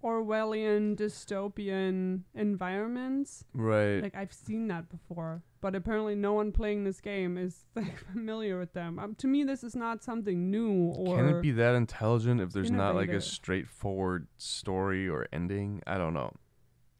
[0.04, 3.46] Orwellian dystopian environments.
[3.56, 4.00] right.
[4.04, 8.60] Like I've seen that before, but apparently no one playing this game is like familiar
[8.60, 9.00] with them.
[9.00, 12.52] Um, to me, this is not something new or Can it be that intelligent if
[12.52, 13.24] there's not like a innovative.
[13.24, 15.82] straightforward story or ending?
[15.88, 16.32] I don't know.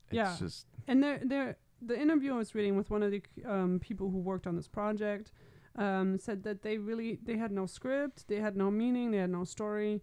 [0.08, 0.36] It's Yeah.
[0.40, 4.10] just And there, there, the interview I was reading with one of the um, people
[4.10, 5.34] who worked on this project
[5.76, 9.30] um, said that they really they had no script, they had no meaning, they had
[9.32, 10.02] no story.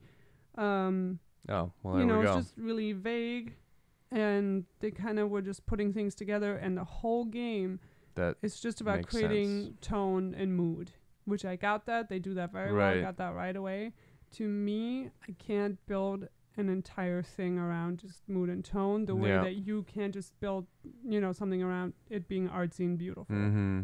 [0.57, 3.55] Um, oh well, there you know, we it's just really vague,
[4.11, 6.57] and they kind of were just putting things together.
[6.57, 7.81] And the whole game
[8.17, 9.77] That it's just about creating sense.
[9.81, 10.91] tone and mood,
[11.25, 12.89] which I got that they do that very well.
[12.99, 13.93] I got that right away.
[14.33, 19.31] To me, I can't build an entire thing around just mood and tone the way
[19.31, 19.43] Yeah.
[19.45, 20.67] that you can just build,
[21.09, 23.35] you know, something around it being artsy and beautiful.
[23.35, 23.83] mm-hmm.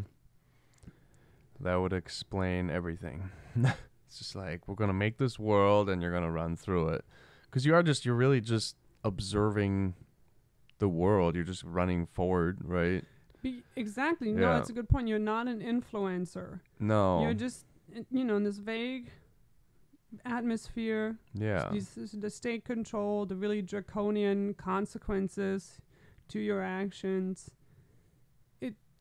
[1.59, 3.29] That would explain everything.
[3.55, 7.05] it's just like we're gonna make this world and you're gonna run through it,
[7.45, 9.95] because you are just you're really just observing
[10.79, 11.35] the world.
[11.35, 13.03] You're just running forward, right?
[13.41, 14.31] Be- exactly.
[14.31, 14.53] No, Yeah.
[14.53, 15.07] that's a good point.
[15.07, 16.59] You're not an influencer.
[16.79, 17.21] No.
[17.21, 17.65] You're just,
[17.95, 19.09] uh, you know, in this vague
[20.25, 21.69] atmosphere yeah.
[21.71, 25.79] These, the state control, the really draconian consequences
[26.29, 27.51] to your actions.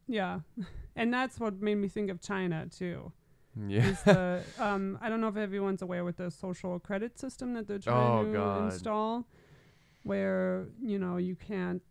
[0.09, 0.41] Yeah,
[0.97, 3.13] and that's what made me think of China too.
[3.69, 3.87] Yeah.
[3.89, 7.67] Is the um, I don't know if everyone's aware with the social credit system that
[7.67, 8.65] they're trying Oh, to God.
[8.73, 9.27] install,
[10.03, 11.83] where you know you can't,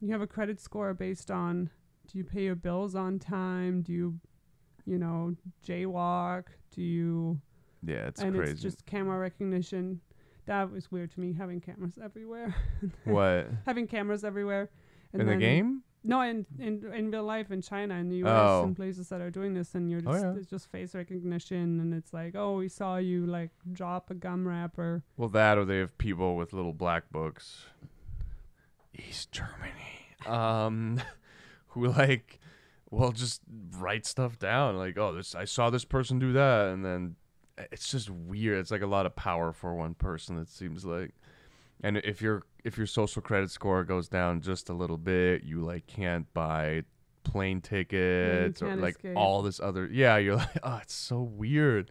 [0.00, 1.70] you have a credit score based on
[2.10, 4.20] do you pay your bills on time, do you,
[4.84, 5.34] you know,
[5.66, 7.40] jaywalk, do you
[7.84, 8.06] yeah.
[8.06, 8.52] It's and crazy.
[8.52, 10.00] it's just camera recognition.
[10.46, 12.54] That was weird to me having cameras everywhere.
[13.04, 14.70] what having cameras everywhere.
[15.12, 15.82] And in the game?
[16.08, 18.62] No, in, in in real life in China in the US Oh.
[18.64, 20.34] and places that are doing this and you're Oh, just yeah.
[20.36, 24.46] it's just face recognition and it's like, Oh, we saw you like drop a gum
[24.46, 25.02] wrapper.
[25.16, 27.64] Well, that or they have people with little black books.
[28.94, 30.16] East Germany.
[30.26, 31.00] Um,
[31.68, 32.40] who like,
[32.90, 33.42] well, just
[33.78, 34.76] write stuff down.
[34.76, 37.16] Like, oh, this I saw this person do that, and then
[37.72, 38.58] it's just weird.
[38.58, 40.38] It's like a lot of power for one person.
[40.38, 41.12] It seems like,
[41.82, 45.60] and if your if your social credit score goes down just a little bit, you
[45.60, 46.82] like can't buy
[47.24, 49.16] plane tickets or like escape.
[49.16, 49.88] all this other.
[49.90, 51.90] Yeah, you're like, oh, it's so weird.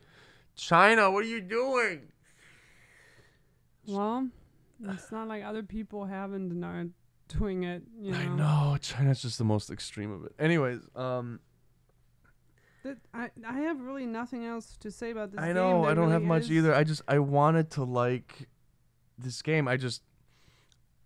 [0.55, 2.11] China, what are you doing?
[3.87, 4.29] Well,
[4.83, 6.87] it's not like other people haven't and are
[7.27, 8.17] doing it, you know.
[8.17, 10.33] I know China's just the most extreme of it.
[10.39, 11.39] Anyways, um,
[12.83, 16.11] That I I have really nothing else to say about this I know I don't
[16.11, 16.73] have really much either.
[16.73, 18.47] I just I wanted to like
[19.17, 19.67] this game.
[19.67, 20.01] I just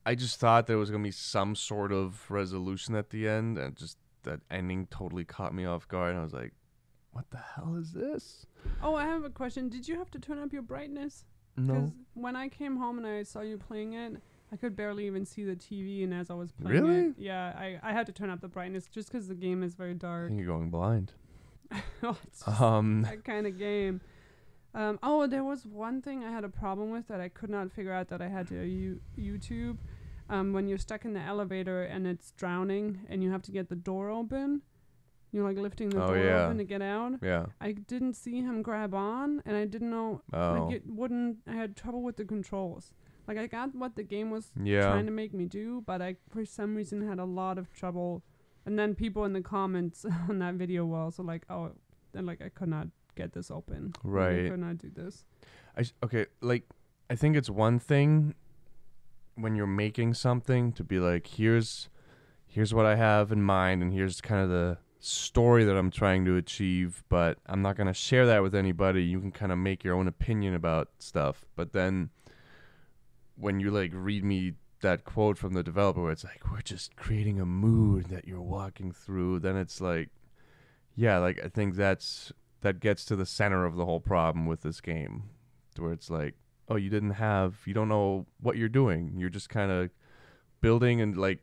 [0.06, 3.76] I just thought there was gonna be some sort of resolution at the end, and
[3.76, 6.12] just that ending totally caught me off guard.
[6.12, 6.54] And I was like,
[7.12, 8.46] "What the hell is this?"
[8.82, 9.70] Oh, I have a question.
[9.70, 11.26] Did you have to turn up your brightness?
[11.58, 15.06] No, Because when I came home and I saw you playing it, I could barely
[15.08, 16.04] even see the TV.
[16.04, 17.00] And as I was playing Really?
[17.10, 19.74] it, yeah, I, I had to turn up the brightness just because the game is
[19.76, 20.28] very I dark.
[20.30, 21.12] think you're going blind.
[22.04, 22.18] oh,
[22.60, 24.00] Um, that kind of game.
[24.74, 27.72] Um, oh, there was one thing I had a problem with that I could not
[27.72, 29.78] figure out that I had to u- YouTube.
[30.32, 33.68] um, when you're stuck in the elevator and it's drowning and you have to get
[33.70, 34.62] the door open.
[35.32, 36.46] You're like lifting the Oh, door yeah.
[36.46, 37.14] open to get out.
[37.24, 37.48] Yeah.
[37.60, 40.54] I didn't see him grab on, and I didn't know Oh.
[40.66, 41.38] like it wouldn't.
[41.48, 42.94] I had trouble with the controls.
[43.28, 44.82] Like I got what the game was yeah.
[44.88, 48.24] trying to make me do, but I for some reason had a lot of trouble.
[48.66, 51.72] And then people in the comments on that video were also like, "Oh,
[52.12, 52.88] then like I could not
[53.22, 53.94] get this open.
[54.04, 54.46] Right.
[54.46, 55.26] I could not do this."
[55.78, 56.64] I s- okay, like
[57.10, 58.34] I think it's one thing
[59.36, 61.90] when you're making something to be like, here's
[62.46, 66.26] here's what I have in mind and here's kind of the story that I'm trying
[66.26, 69.04] to achieve, but I'm not gonna share that with anybody.
[69.04, 71.46] You can kind of make your own opinion about stuff.
[71.56, 72.10] But then
[73.36, 76.96] when you like read me that quote from the developer where it's like, We're just
[76.96, 80.10] creating a mood that you're walking through, then it's like
[80.96, 84.62] yeah, like I think that's that gets to the center of the whole problem with
[84.62, 85.24] this game
[85.76, 86.36] To where it's like,
[86.68, 89.16] oh, you didn't have, you don't know what you're doing.
[89.18, 89.90] You're just kind of
[90.62, 91.40] building and like,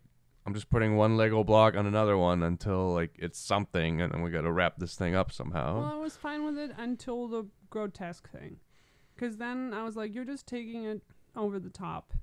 [0.47, 4.23] I'm just putting one Lego block on another one until like it's something, and then
[4.23, 5.81] we got to wrap this thing up somehow.
[5.81, 8.59] Well, I was fine with it until the grotesque thing,
[9.17, 11.03] because then I was like, "You're just taking it
[11.35, 12.15] over the top."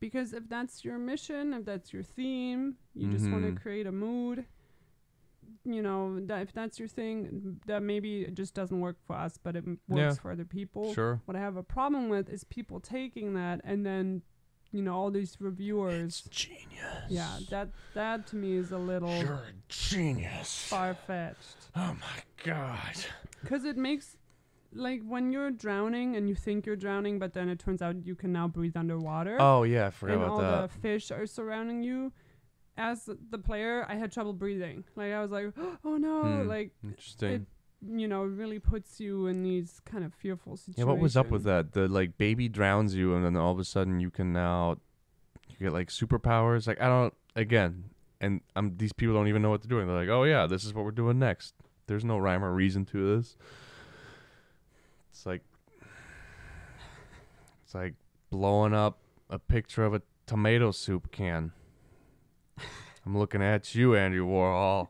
[0.00, 3.62] Because if that's your mission, if that's your theme, you just want to mm-hmm.
[3.62, 4.44] create a mood.
[5.64, 9.38] You know, that if that's your thing, that maybe it just doesn't work for us,
[9.42, 10.12] but it m- works Yeah.
[10.22, 10.92] for other people.
[10.92, 11.20] sure.
[11.24, 14.22] What I have a problem with is people taking that and then,
[14.72, 16.22] you know, all these reviewers.
[16.30, 17.06] genius.
[17.08, 20.66] Yeah, that that to me is a little You're a genius.
[20.68, 21.68] far fetched.
[21.74, 22.96] Oh my god.
[23.40, 24.16] Because it makes,
[24.72, 28.14] like, when you're drowning and you think you're drowning, but then it turns out you
[28.14, 29.36] can now breathe underwater.
[29.40, 30.70] Oh yeah, I forgot and about all that.
[30.72, 32.12] the fish are surrounding you.
[32.76, 34.84] As the player, I had trouble breathing.
[34.96, 35.52] Like, I was like,
[35.84, 36.22] oh no.
[36.22, 36.48] Hmm.
[36.48, 37.46] Like, Interesting.
[37.86, 40.78] you know, it really puts you in these kind of fearful situations.
[40.78, 41.72] Yeah, what was up with that?
[41.72, 44.78] The like baby drowns you, and then all of a sudden you can now
[45.48, 46.66] you get like superpowers.
[46.66, 49.86] Like I don't again, and I'm these people don't even know what they're doing.
[49.86, 51.54] They're like, oh yeah, this is what we're doing next.
[51.86, 53.36] There's no rhyme or reason to this.
[55.10, 55.42] It's like
[57.64, 57.94] it's like
[58.30, 58.98] blowing up
[59.30, 61.52] a picture of a tomato soup can.
[63.06, 64.88] I'm looking at you, Andy Warhol.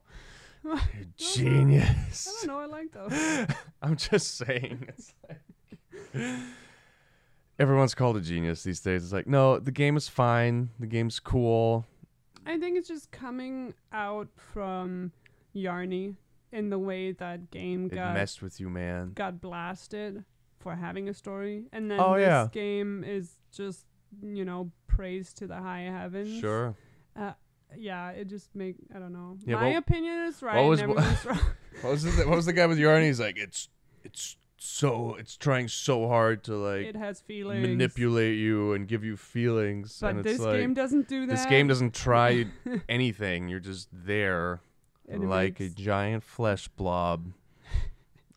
[0.65, 0.79] You
[1.17, 2.29] genius.
[2.43, 2.61] I don't know.
[2.61, 3.47] I like those.
[3.83, 4.87] I'm just saying.
[4.89, 5.13] It's
[6.15, 6.31] like
[7.59, 9.05] everyone's called a genius these days.
[9.05, 10.71] It's like, no, the game is fine.
[10.79, 11.87] The game's cool.
[12.47, 15.13] I think it's just coming out from
[15.55, 16.17] Yarny
[16.53, 19.13] in the way that game It got messed with you, man.
[19.15, 20.25] got blasted
[20.61, 22.49] for having a story, and then Oh, this yeah.
[22.53, 23.85] game is just
[24.23, 26.41] you know praised to the high heavens.
[26.41, 26.75] Sure.
[27.17, 27.33] Uh,
[27.79, 29.37] Yeah, it just make I don't know.
[29.47, 30.61] Yeah, My what- opinion is right.
[30.63, 31.39] was- and everyone's wrong.
[31.83, 33.07] What was the, what was the guy with Yarny?
[33.07, 33.69] He's like, it's
[34.05, 37.61] it's so it's trying so hard to like It has feelings.
[37.67, 39.99] manipulate you and give you feelings.
[40.01, 41.35] But and it's this like game doesn't do that.
[41.35, 42.47] this game doesn't try
[42.89, 43.49] anything.
[43.49, 44.61] You're just there.
[45.09, 47.27] It like makes- a giant flesh blob.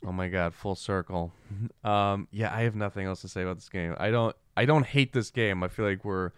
[0.06, 1.32] oh my god, full circle.
[1.86, 3.96] Um, yeah, I have nothing else to say about this game.
[4.00, 5.64] I don't I don't hate this game.
[5.64, 6.32] I feel like we're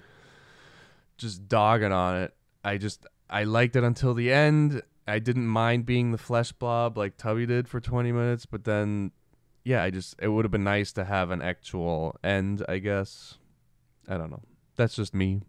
[1.17, 2.33] just dogging on it.
[2.63, 4.81] I just I liked it until the end.
[5.07, 9.11] I didn't mind being the flesh blob like Tubby did for 20 minutes, but then
[9.63, 13.37] yeah, I just it would have been nice to have an actual end, I guess.
[14.07, 14.41] I don't know.
[14.75, 15.41] That's just me.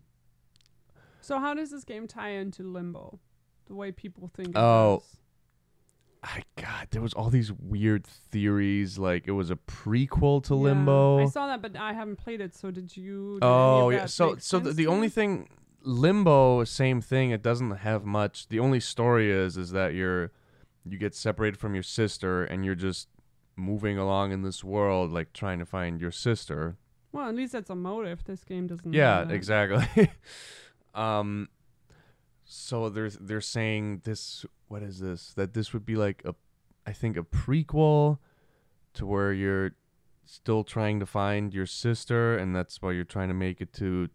[1.21, 3.19] So how does this game tie into Limbo?
[3.67, 4.49] The way people think.
[4.51, 5.17] It Oh, does?
[6.23, 8.99] I God, there was all these weird theories.
[8.99, 11.21] Like it was a prequel to Yeah, Limbo.
[11.21, 12.55] I saw that, but I haven't played it.
[12.55, 13.35] So did you?
[13.41, 14.07] did oh yeah.
[14.07, 15.49] So so the, the only thing
[15.83, 17.31] Limbo, same thing.
[17.31, 18.49] It doesn't have much.
[18.49, 20.31] The only story is is that you're
[20.85, 23.09] you get separated from your sister and you're just
[23.57, 26.77] moving along in this world, like trying to find your sister.
[27.13, 28.25] Well, at least that's a motive.
[28.25, 28.93] This game doesn't.
[28.93, 30.11] Yeah, exactly.
[30.95, 31.49] um,
[32.45, 34.45] so they're they're saying this.
[34.69, 35.33] What is this?
[35.35, 36.35] That this would be like a,
[36.87, 38.19] I think a prequel,
[38.95, 39.73] to where you're
[40.25, 44.09] still trying to find your sister, and that's why you're trying to make it to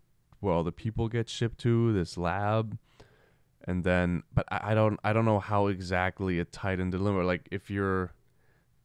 [0.45, 2.77] where all the people get shipped to this lab.
[3.67, 7.25] And then, but I, I don't, I don't know how exactly it tied into limbo.
[7.25, 8.13] Like if you're,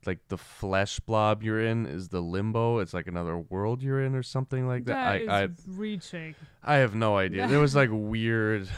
[0.07, 2.79] like the flesh blob you're in is the limbo.
[2.79, 5.27] It's like another world you're in or something like that.
[5.27, 6.35] That I, I, reaching.
[6.63, 7.47] I have no idea.
[7.49, 8.69] There was like weird,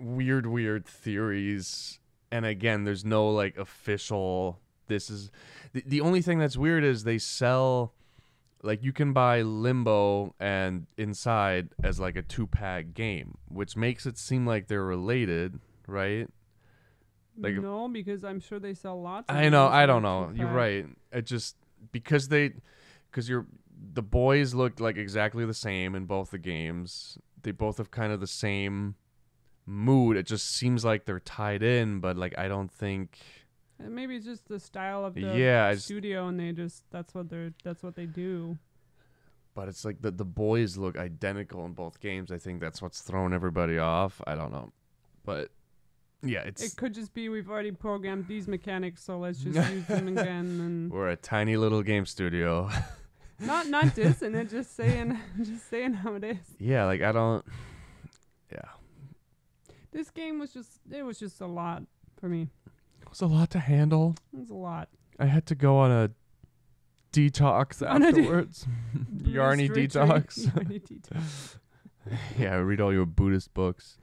[0.00, 2.00] weird, weird theories,
[2.30, 4.60] and again, there's no like official.
[4.88, 5.30] This is
[5.72, 7.94] the the only thing that's weird is they sell,
[8.66, 14.04] like you can buy Limbo and Inside as like a two pack game, which makes
[14.04, 16.28] it seem like they're related, right?
[17.38, 19.30] Like no, because I'm sure they sell lots.
[19.30, 19.68] Of I know.
[19.68, 20.32] I don't know.
[20.34, 20.86] You're right.
[21.12, 21.56] It just
[21.92, 22.52] because they
[23.10, 23.46] because you're
[23.92, 27.18] the boys look like exactly the same in both the games.
[27.42, 28.96] they both have kind of the same
[29.66, 30.16] mood.
[30.16, 33.18] It just seems like they're tied in, but like I don't think.
[33.78, 37.28] And maybe it's just the style of the Yeah, studio, and they just that's what
[37.28, 38.58] they're that's what they do.
[39.54, 42.30] But it's like the the boys look identical in both games.
[42.32, 44.20] I think that's what's throwing everybody off.
[44.26, 44.72] I don't know,
[45.24, 45.50] but
[46.22, 49.84] yeah, it's It could just be we've already programmed these mechanics, so let's just use
[49.86, 50.60] them again.
[50.60, 52.70] And we're a tiny little game studio.
[53.40, 56.38] not not dissing it, just saying just saying how it is.
[56.58, 57.44] yeah, like I don't.
[58.50, 58.60] Yeah,
[59.92, 61.82] This game was just it was just a lot
[62.20, 62.48] for me.
[63.06, 64.14] It was a lot to handle.
[64.32, 64.88] It was a lot.
[65.18, 66.10] I had to go on a
[67.12, 68.66] detox On a de- afterwards.
[69.22, 70.46] Yarny detox.
[70.50, 71.56] Yarny detox.
[72.38, 73.98] yeah, I read all your Buddhist books.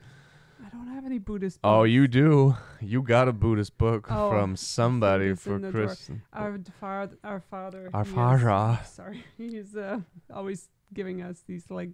[0.66, 1.62] I don't have any Buddhist.
[1.62, 1.70] Books.
[1.72, 2.56] Oh, you do.
[2.82, 5.95] You got a Buddhist book Oh, from somebody for drawer.
[6.34, 7.89] Our father, our father.
[7.93, 8.80] Our is- father.
[8.86, 9.99] Sorry, he's uh,
[10.34, 11.89] always giving us these like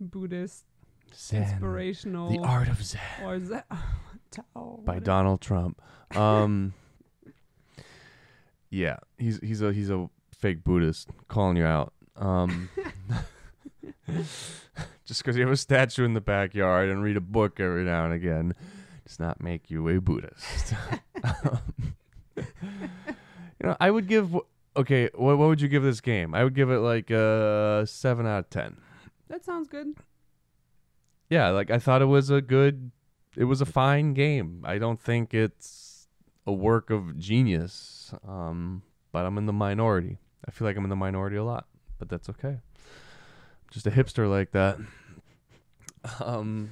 [0.00, 0.64] Buddhist
[1.14, 1.42] Zen.
[1.42, 3.66] inspirational The Art of Zen or is that
[4.30, 5.80] Tao, by Donald Trump.
[6.14, 6.74] Um,
[8.70, 11.92] yeah, he's he's a he's a fake Buddhist calling you out.
[12.16, 12.68] Um,
[15.04, 18.04] just because you have a statue in the backyard and read a book every now
[18.04, 18.54] and again
[19.06, 20.74] does not make you a Buddhist.
[21.24, 21.60] Um,
[22.36, 22.44] you
[23.64, 24.36] know, I would give.
[24.76, 26.34] Okay, what what would you give this game?
[26.34, 28.76] I would give it like a seven out of ten.
[29.28, 29.96] That sounds good.
[31.28, 32.90] Yeah, like I thought it was a good,
[33.36, 34.62] it was a fine game.
[34.64, 36.08] I don't think it's
[36.46, 40.18] a work of genius, um, but I'm in the minority.
[40.46, 41.66] I feel like I'm in the minority a lot,
[41.98, 42.58] but that's okay.
[43.70, 44.78] Just a hipster like that.
[46.18, 46.70] Um,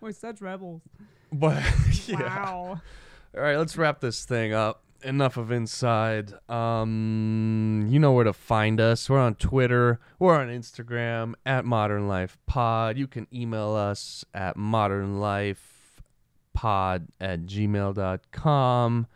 [0.00, 0.82] We're such rebels.
[1.32, 1.62] but
[2.08, 2.18] yeah.
[2.20, 2.80] Wow.
[3.36, 4.83] All right, let's wrap this thing up.
[5.04, 6.32] Enough of inside.
[6.48, 9.10] Um, you know where to find us.
[9.10, 10.00] We're on Twitter.
[10.18, 12.96] We're on Instagram at Modern Life Pod.
[12.96, 15.56] You can email us at modernlifepod
[17.20, 19.06] at gmail.com.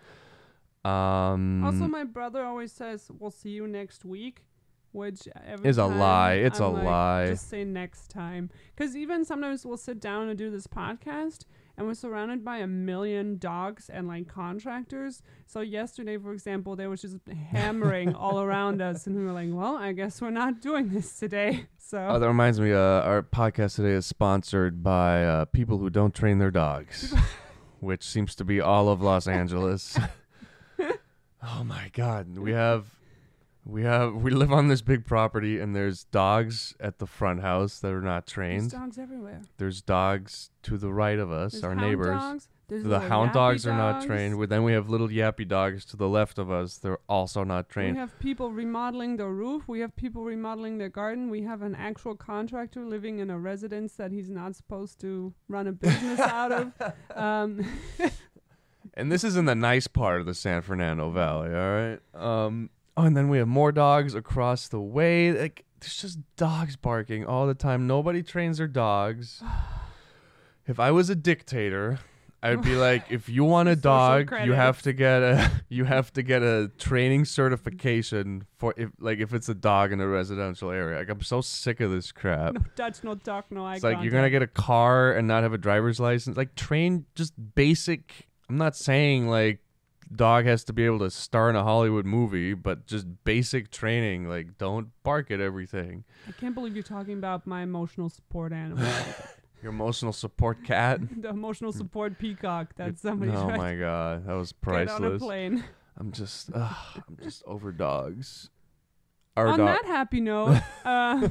[0.85, 4.45] Um, also, my brother always says, "We'll see you next week,"
[4.93, 5.27] which
[5.65, 6.35] Is a lie.
[6.35, 7.27] It's I'm a like, lie.
[7.29, 11.45] Just say next time, because even sometimes we'll sit down and do this podcast,
[11.79, 15.23] and we're surrounded by a million dogs and like contractors.
[15.47, 17.17] So yesterday, for example, there was just
[17.53, 21.19] hammering all around us, and we were like, "Well, I guess we're not doing this
[21.19, 22.71] today." So Oh, that reminds me.
[22.75, 27.15] Uh, our podcast today is sponsored by uh, people who don't train their dogs,
[27.81, 29.99] which seems to be all of Los Angeles.
[30.79, 32.85] oh my God, we have,
[33.69, 37.79] we have, we live on this big property, and there's dogs at the front house
[37.81, 38.63] that are not trained.
[38.63, 39.43] there's dogs everywhere.
[39.59, 42.07] There's dogs to the right of us, There's our hound neighbors.
[42.07, 44.07] Dogs, there's The little hound yappy dogs are not dogs.
[44.07, 44.39] trained.
[44.39, 46.79] We- Then we have little yappy dogs to the left of us.
[46.79, 47.95] They're also not trained.
[47.95, 49.69] We have people remodeling their roof.
[49.69, 51.29] We have people remodeling their garden.
[51.31, 55.67] We have an actual contractor living in a residence that he's not supposed to run
[55.67, 56.73] a business out of.
[57.17, 57.65] Um,
[58.95, 62.01] And this is in the nice part of the San Fernando Valley, all right?
[62.15, 65.33] Um oh, and then we have more dogs across the way.
[65.33, 67.87] Like there's just dogs barking all the time.
[67.87, 69.43] Nobody trains their dogs.
[70.67, 72.01] if I was a dictator,
[72.43, 75.85] I'd be like, if you want a Social dog, you have to get a you
[75.85, 80.09] have to get a training certification for if like if it's a dog in a
[80.09, 80.99] residential area.
[80.99, 82.55] Like I'm so sick of this crap.
[82.55, 83.17] no touch, no
[83.51, 86.37] no eye It's like you're gonna get a car and not have a driver's license.
[86.37, 88.27] Like train just basic.
[88.49, 89.61] I'm not saying like
[90.15, 94.29] dog has to be able to star in a Hollywood movie, but just basic training.
[94.29, 96.05] Like don't bark at everything.
[96.27, 98.87] I can't believe you're talking about my emotional support animal,
[99.63, 101.01] Your emotional support cat.
[101.23, 105.19] the emotional support peacock that somebody oh my god, that was to get on a
[105.19, 105.65] plane.
[105.97, 108.51] I'm just, ugh, I'm just over dogs.
[109.37, 109.69] Our on dog.
[109.69, 111.29] that happy note, uh,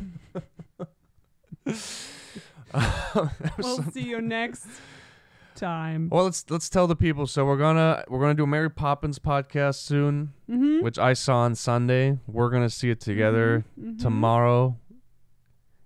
[3.57, 4.67] we'll see you next
[5.57, 6.07] time.
[6.11, 7.27] well, let's let's tell the people.
[7.27, 10.33] So we're gonna we're gonna do a Mary Poppins podcast soon.
[10.49, 10.81] Mm-hmm.
[10.81, 12.19] which I saw on Sunday.
[12.25, 14.01] We're gonna see it together Mhm.
[14.01, 14.77] tomorrow.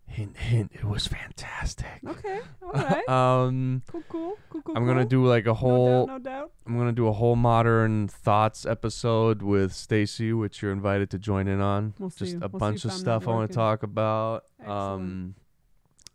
[0.05, 0.71] Hint, hint.
[0.73, 1.87] It was fantastic.
[2.05, 3.07] Okay, all right.
[3.09, 4.77] um, cool, cool, cool, cool.
[4.77, 6.05] I'm gonna do like a whole.
[6.05, 6.51] No doubt, no doubt.
[6.67, 11.47] I'm gonna do a whole modern thoughts episode with Stacy, which you're invited to join
[11.47, 11.93] in on.
[11.97, 12.25] We'll see.
[12.25, 14.43] Just a We'll bunch of stuff I want to talk about.
[14.59, 14.79] Excellent.
[14.79, 15.35] Um,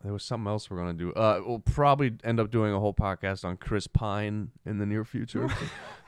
[0.02, 1.12] there was something else we're gonna do.
[1.12, 5.04] Uh, we'll probably end up doing a whole podcast on Chris Pine in the near
[5.04, 5.48] future.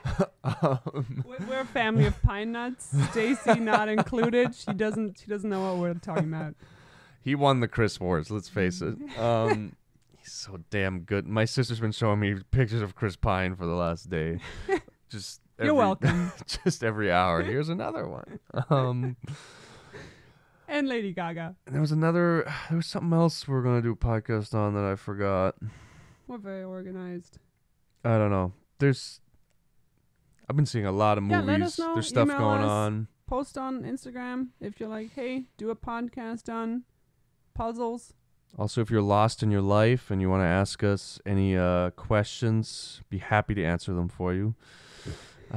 [0.43, 2.95] um, We're, we're a family of pine nuts.
[3.11, 4.55] Stacy not included.
[4.55, 5.19] She doesn't.
[5.19, 6.55] She doesn't know what we're talking about.
[7.21, 8.95] He won the Chris Wars, let's face it.
[9.19, 9.75] Um,
[10.17, 11.27] he's so damn good.
[11.27, 14.39] My sister's been showing me pictures of Chris Pine for the last day.
[15.09, 16.31] Just You're welcome.
[16.63, 17.43] just every hour.
[17.43, 18.39] Here's another one.
[18.69, 19.17] Um,
[20.69, 21.55] and Lady Gaga.
[21.65, 22.49] And there was another.
[22.69, 25.55] There was something else we are gonna do a podcast on that I forgot.
[26.27, 27.39] We're very organized.
[28.03, 28.53] I don't know.
[28.77, 29.19] There's.
[30.49, 31.45] I've been seeing a lot of movies.
[31.45, 31.93] Yeah, let us know.
[31.93, 32.69] There's stuff Email going us.
[32.69, 33.07] on.
[33.27, 36.83] Post on Instagram if you're like, hey, do a podcast on
[37.53, 38.13] puzzles.
[38.57, 41.91] Also, if you're lost in your life and you want to ask us any uh,
[41.91, 44.55] questions, be happy to answer them for you.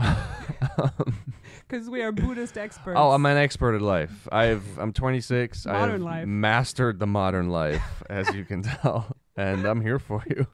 [1.72, 2.98] Because we are Buddhist experts.
[3.00, 4.28] oh, I'm an expert at life.
[4.30, 5.64] I've I'm 26.
[5.66, 6.26] I Modern have life.
[6.26, 10.46] mastered the modern life, as you can tell, and I'm here for you.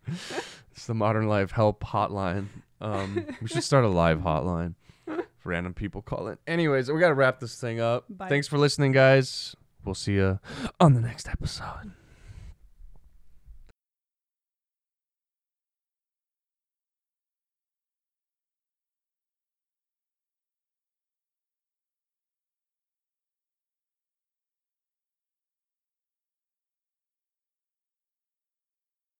[0.71, 2.47] It's the modern life help hotline.
[2.81, 4.77] Um, we should start a live hotline.
[5.07, 6.39] for Random people call in.
[6.47, 8.05] Anyways, we gotta wrap this thing up.
[8.09, 8.29] Bye.
[8.29, 9.57] Thanks for listening, guys.
[9.85, 10.39] We'll see you
[10.79, 11.95] on the next episode.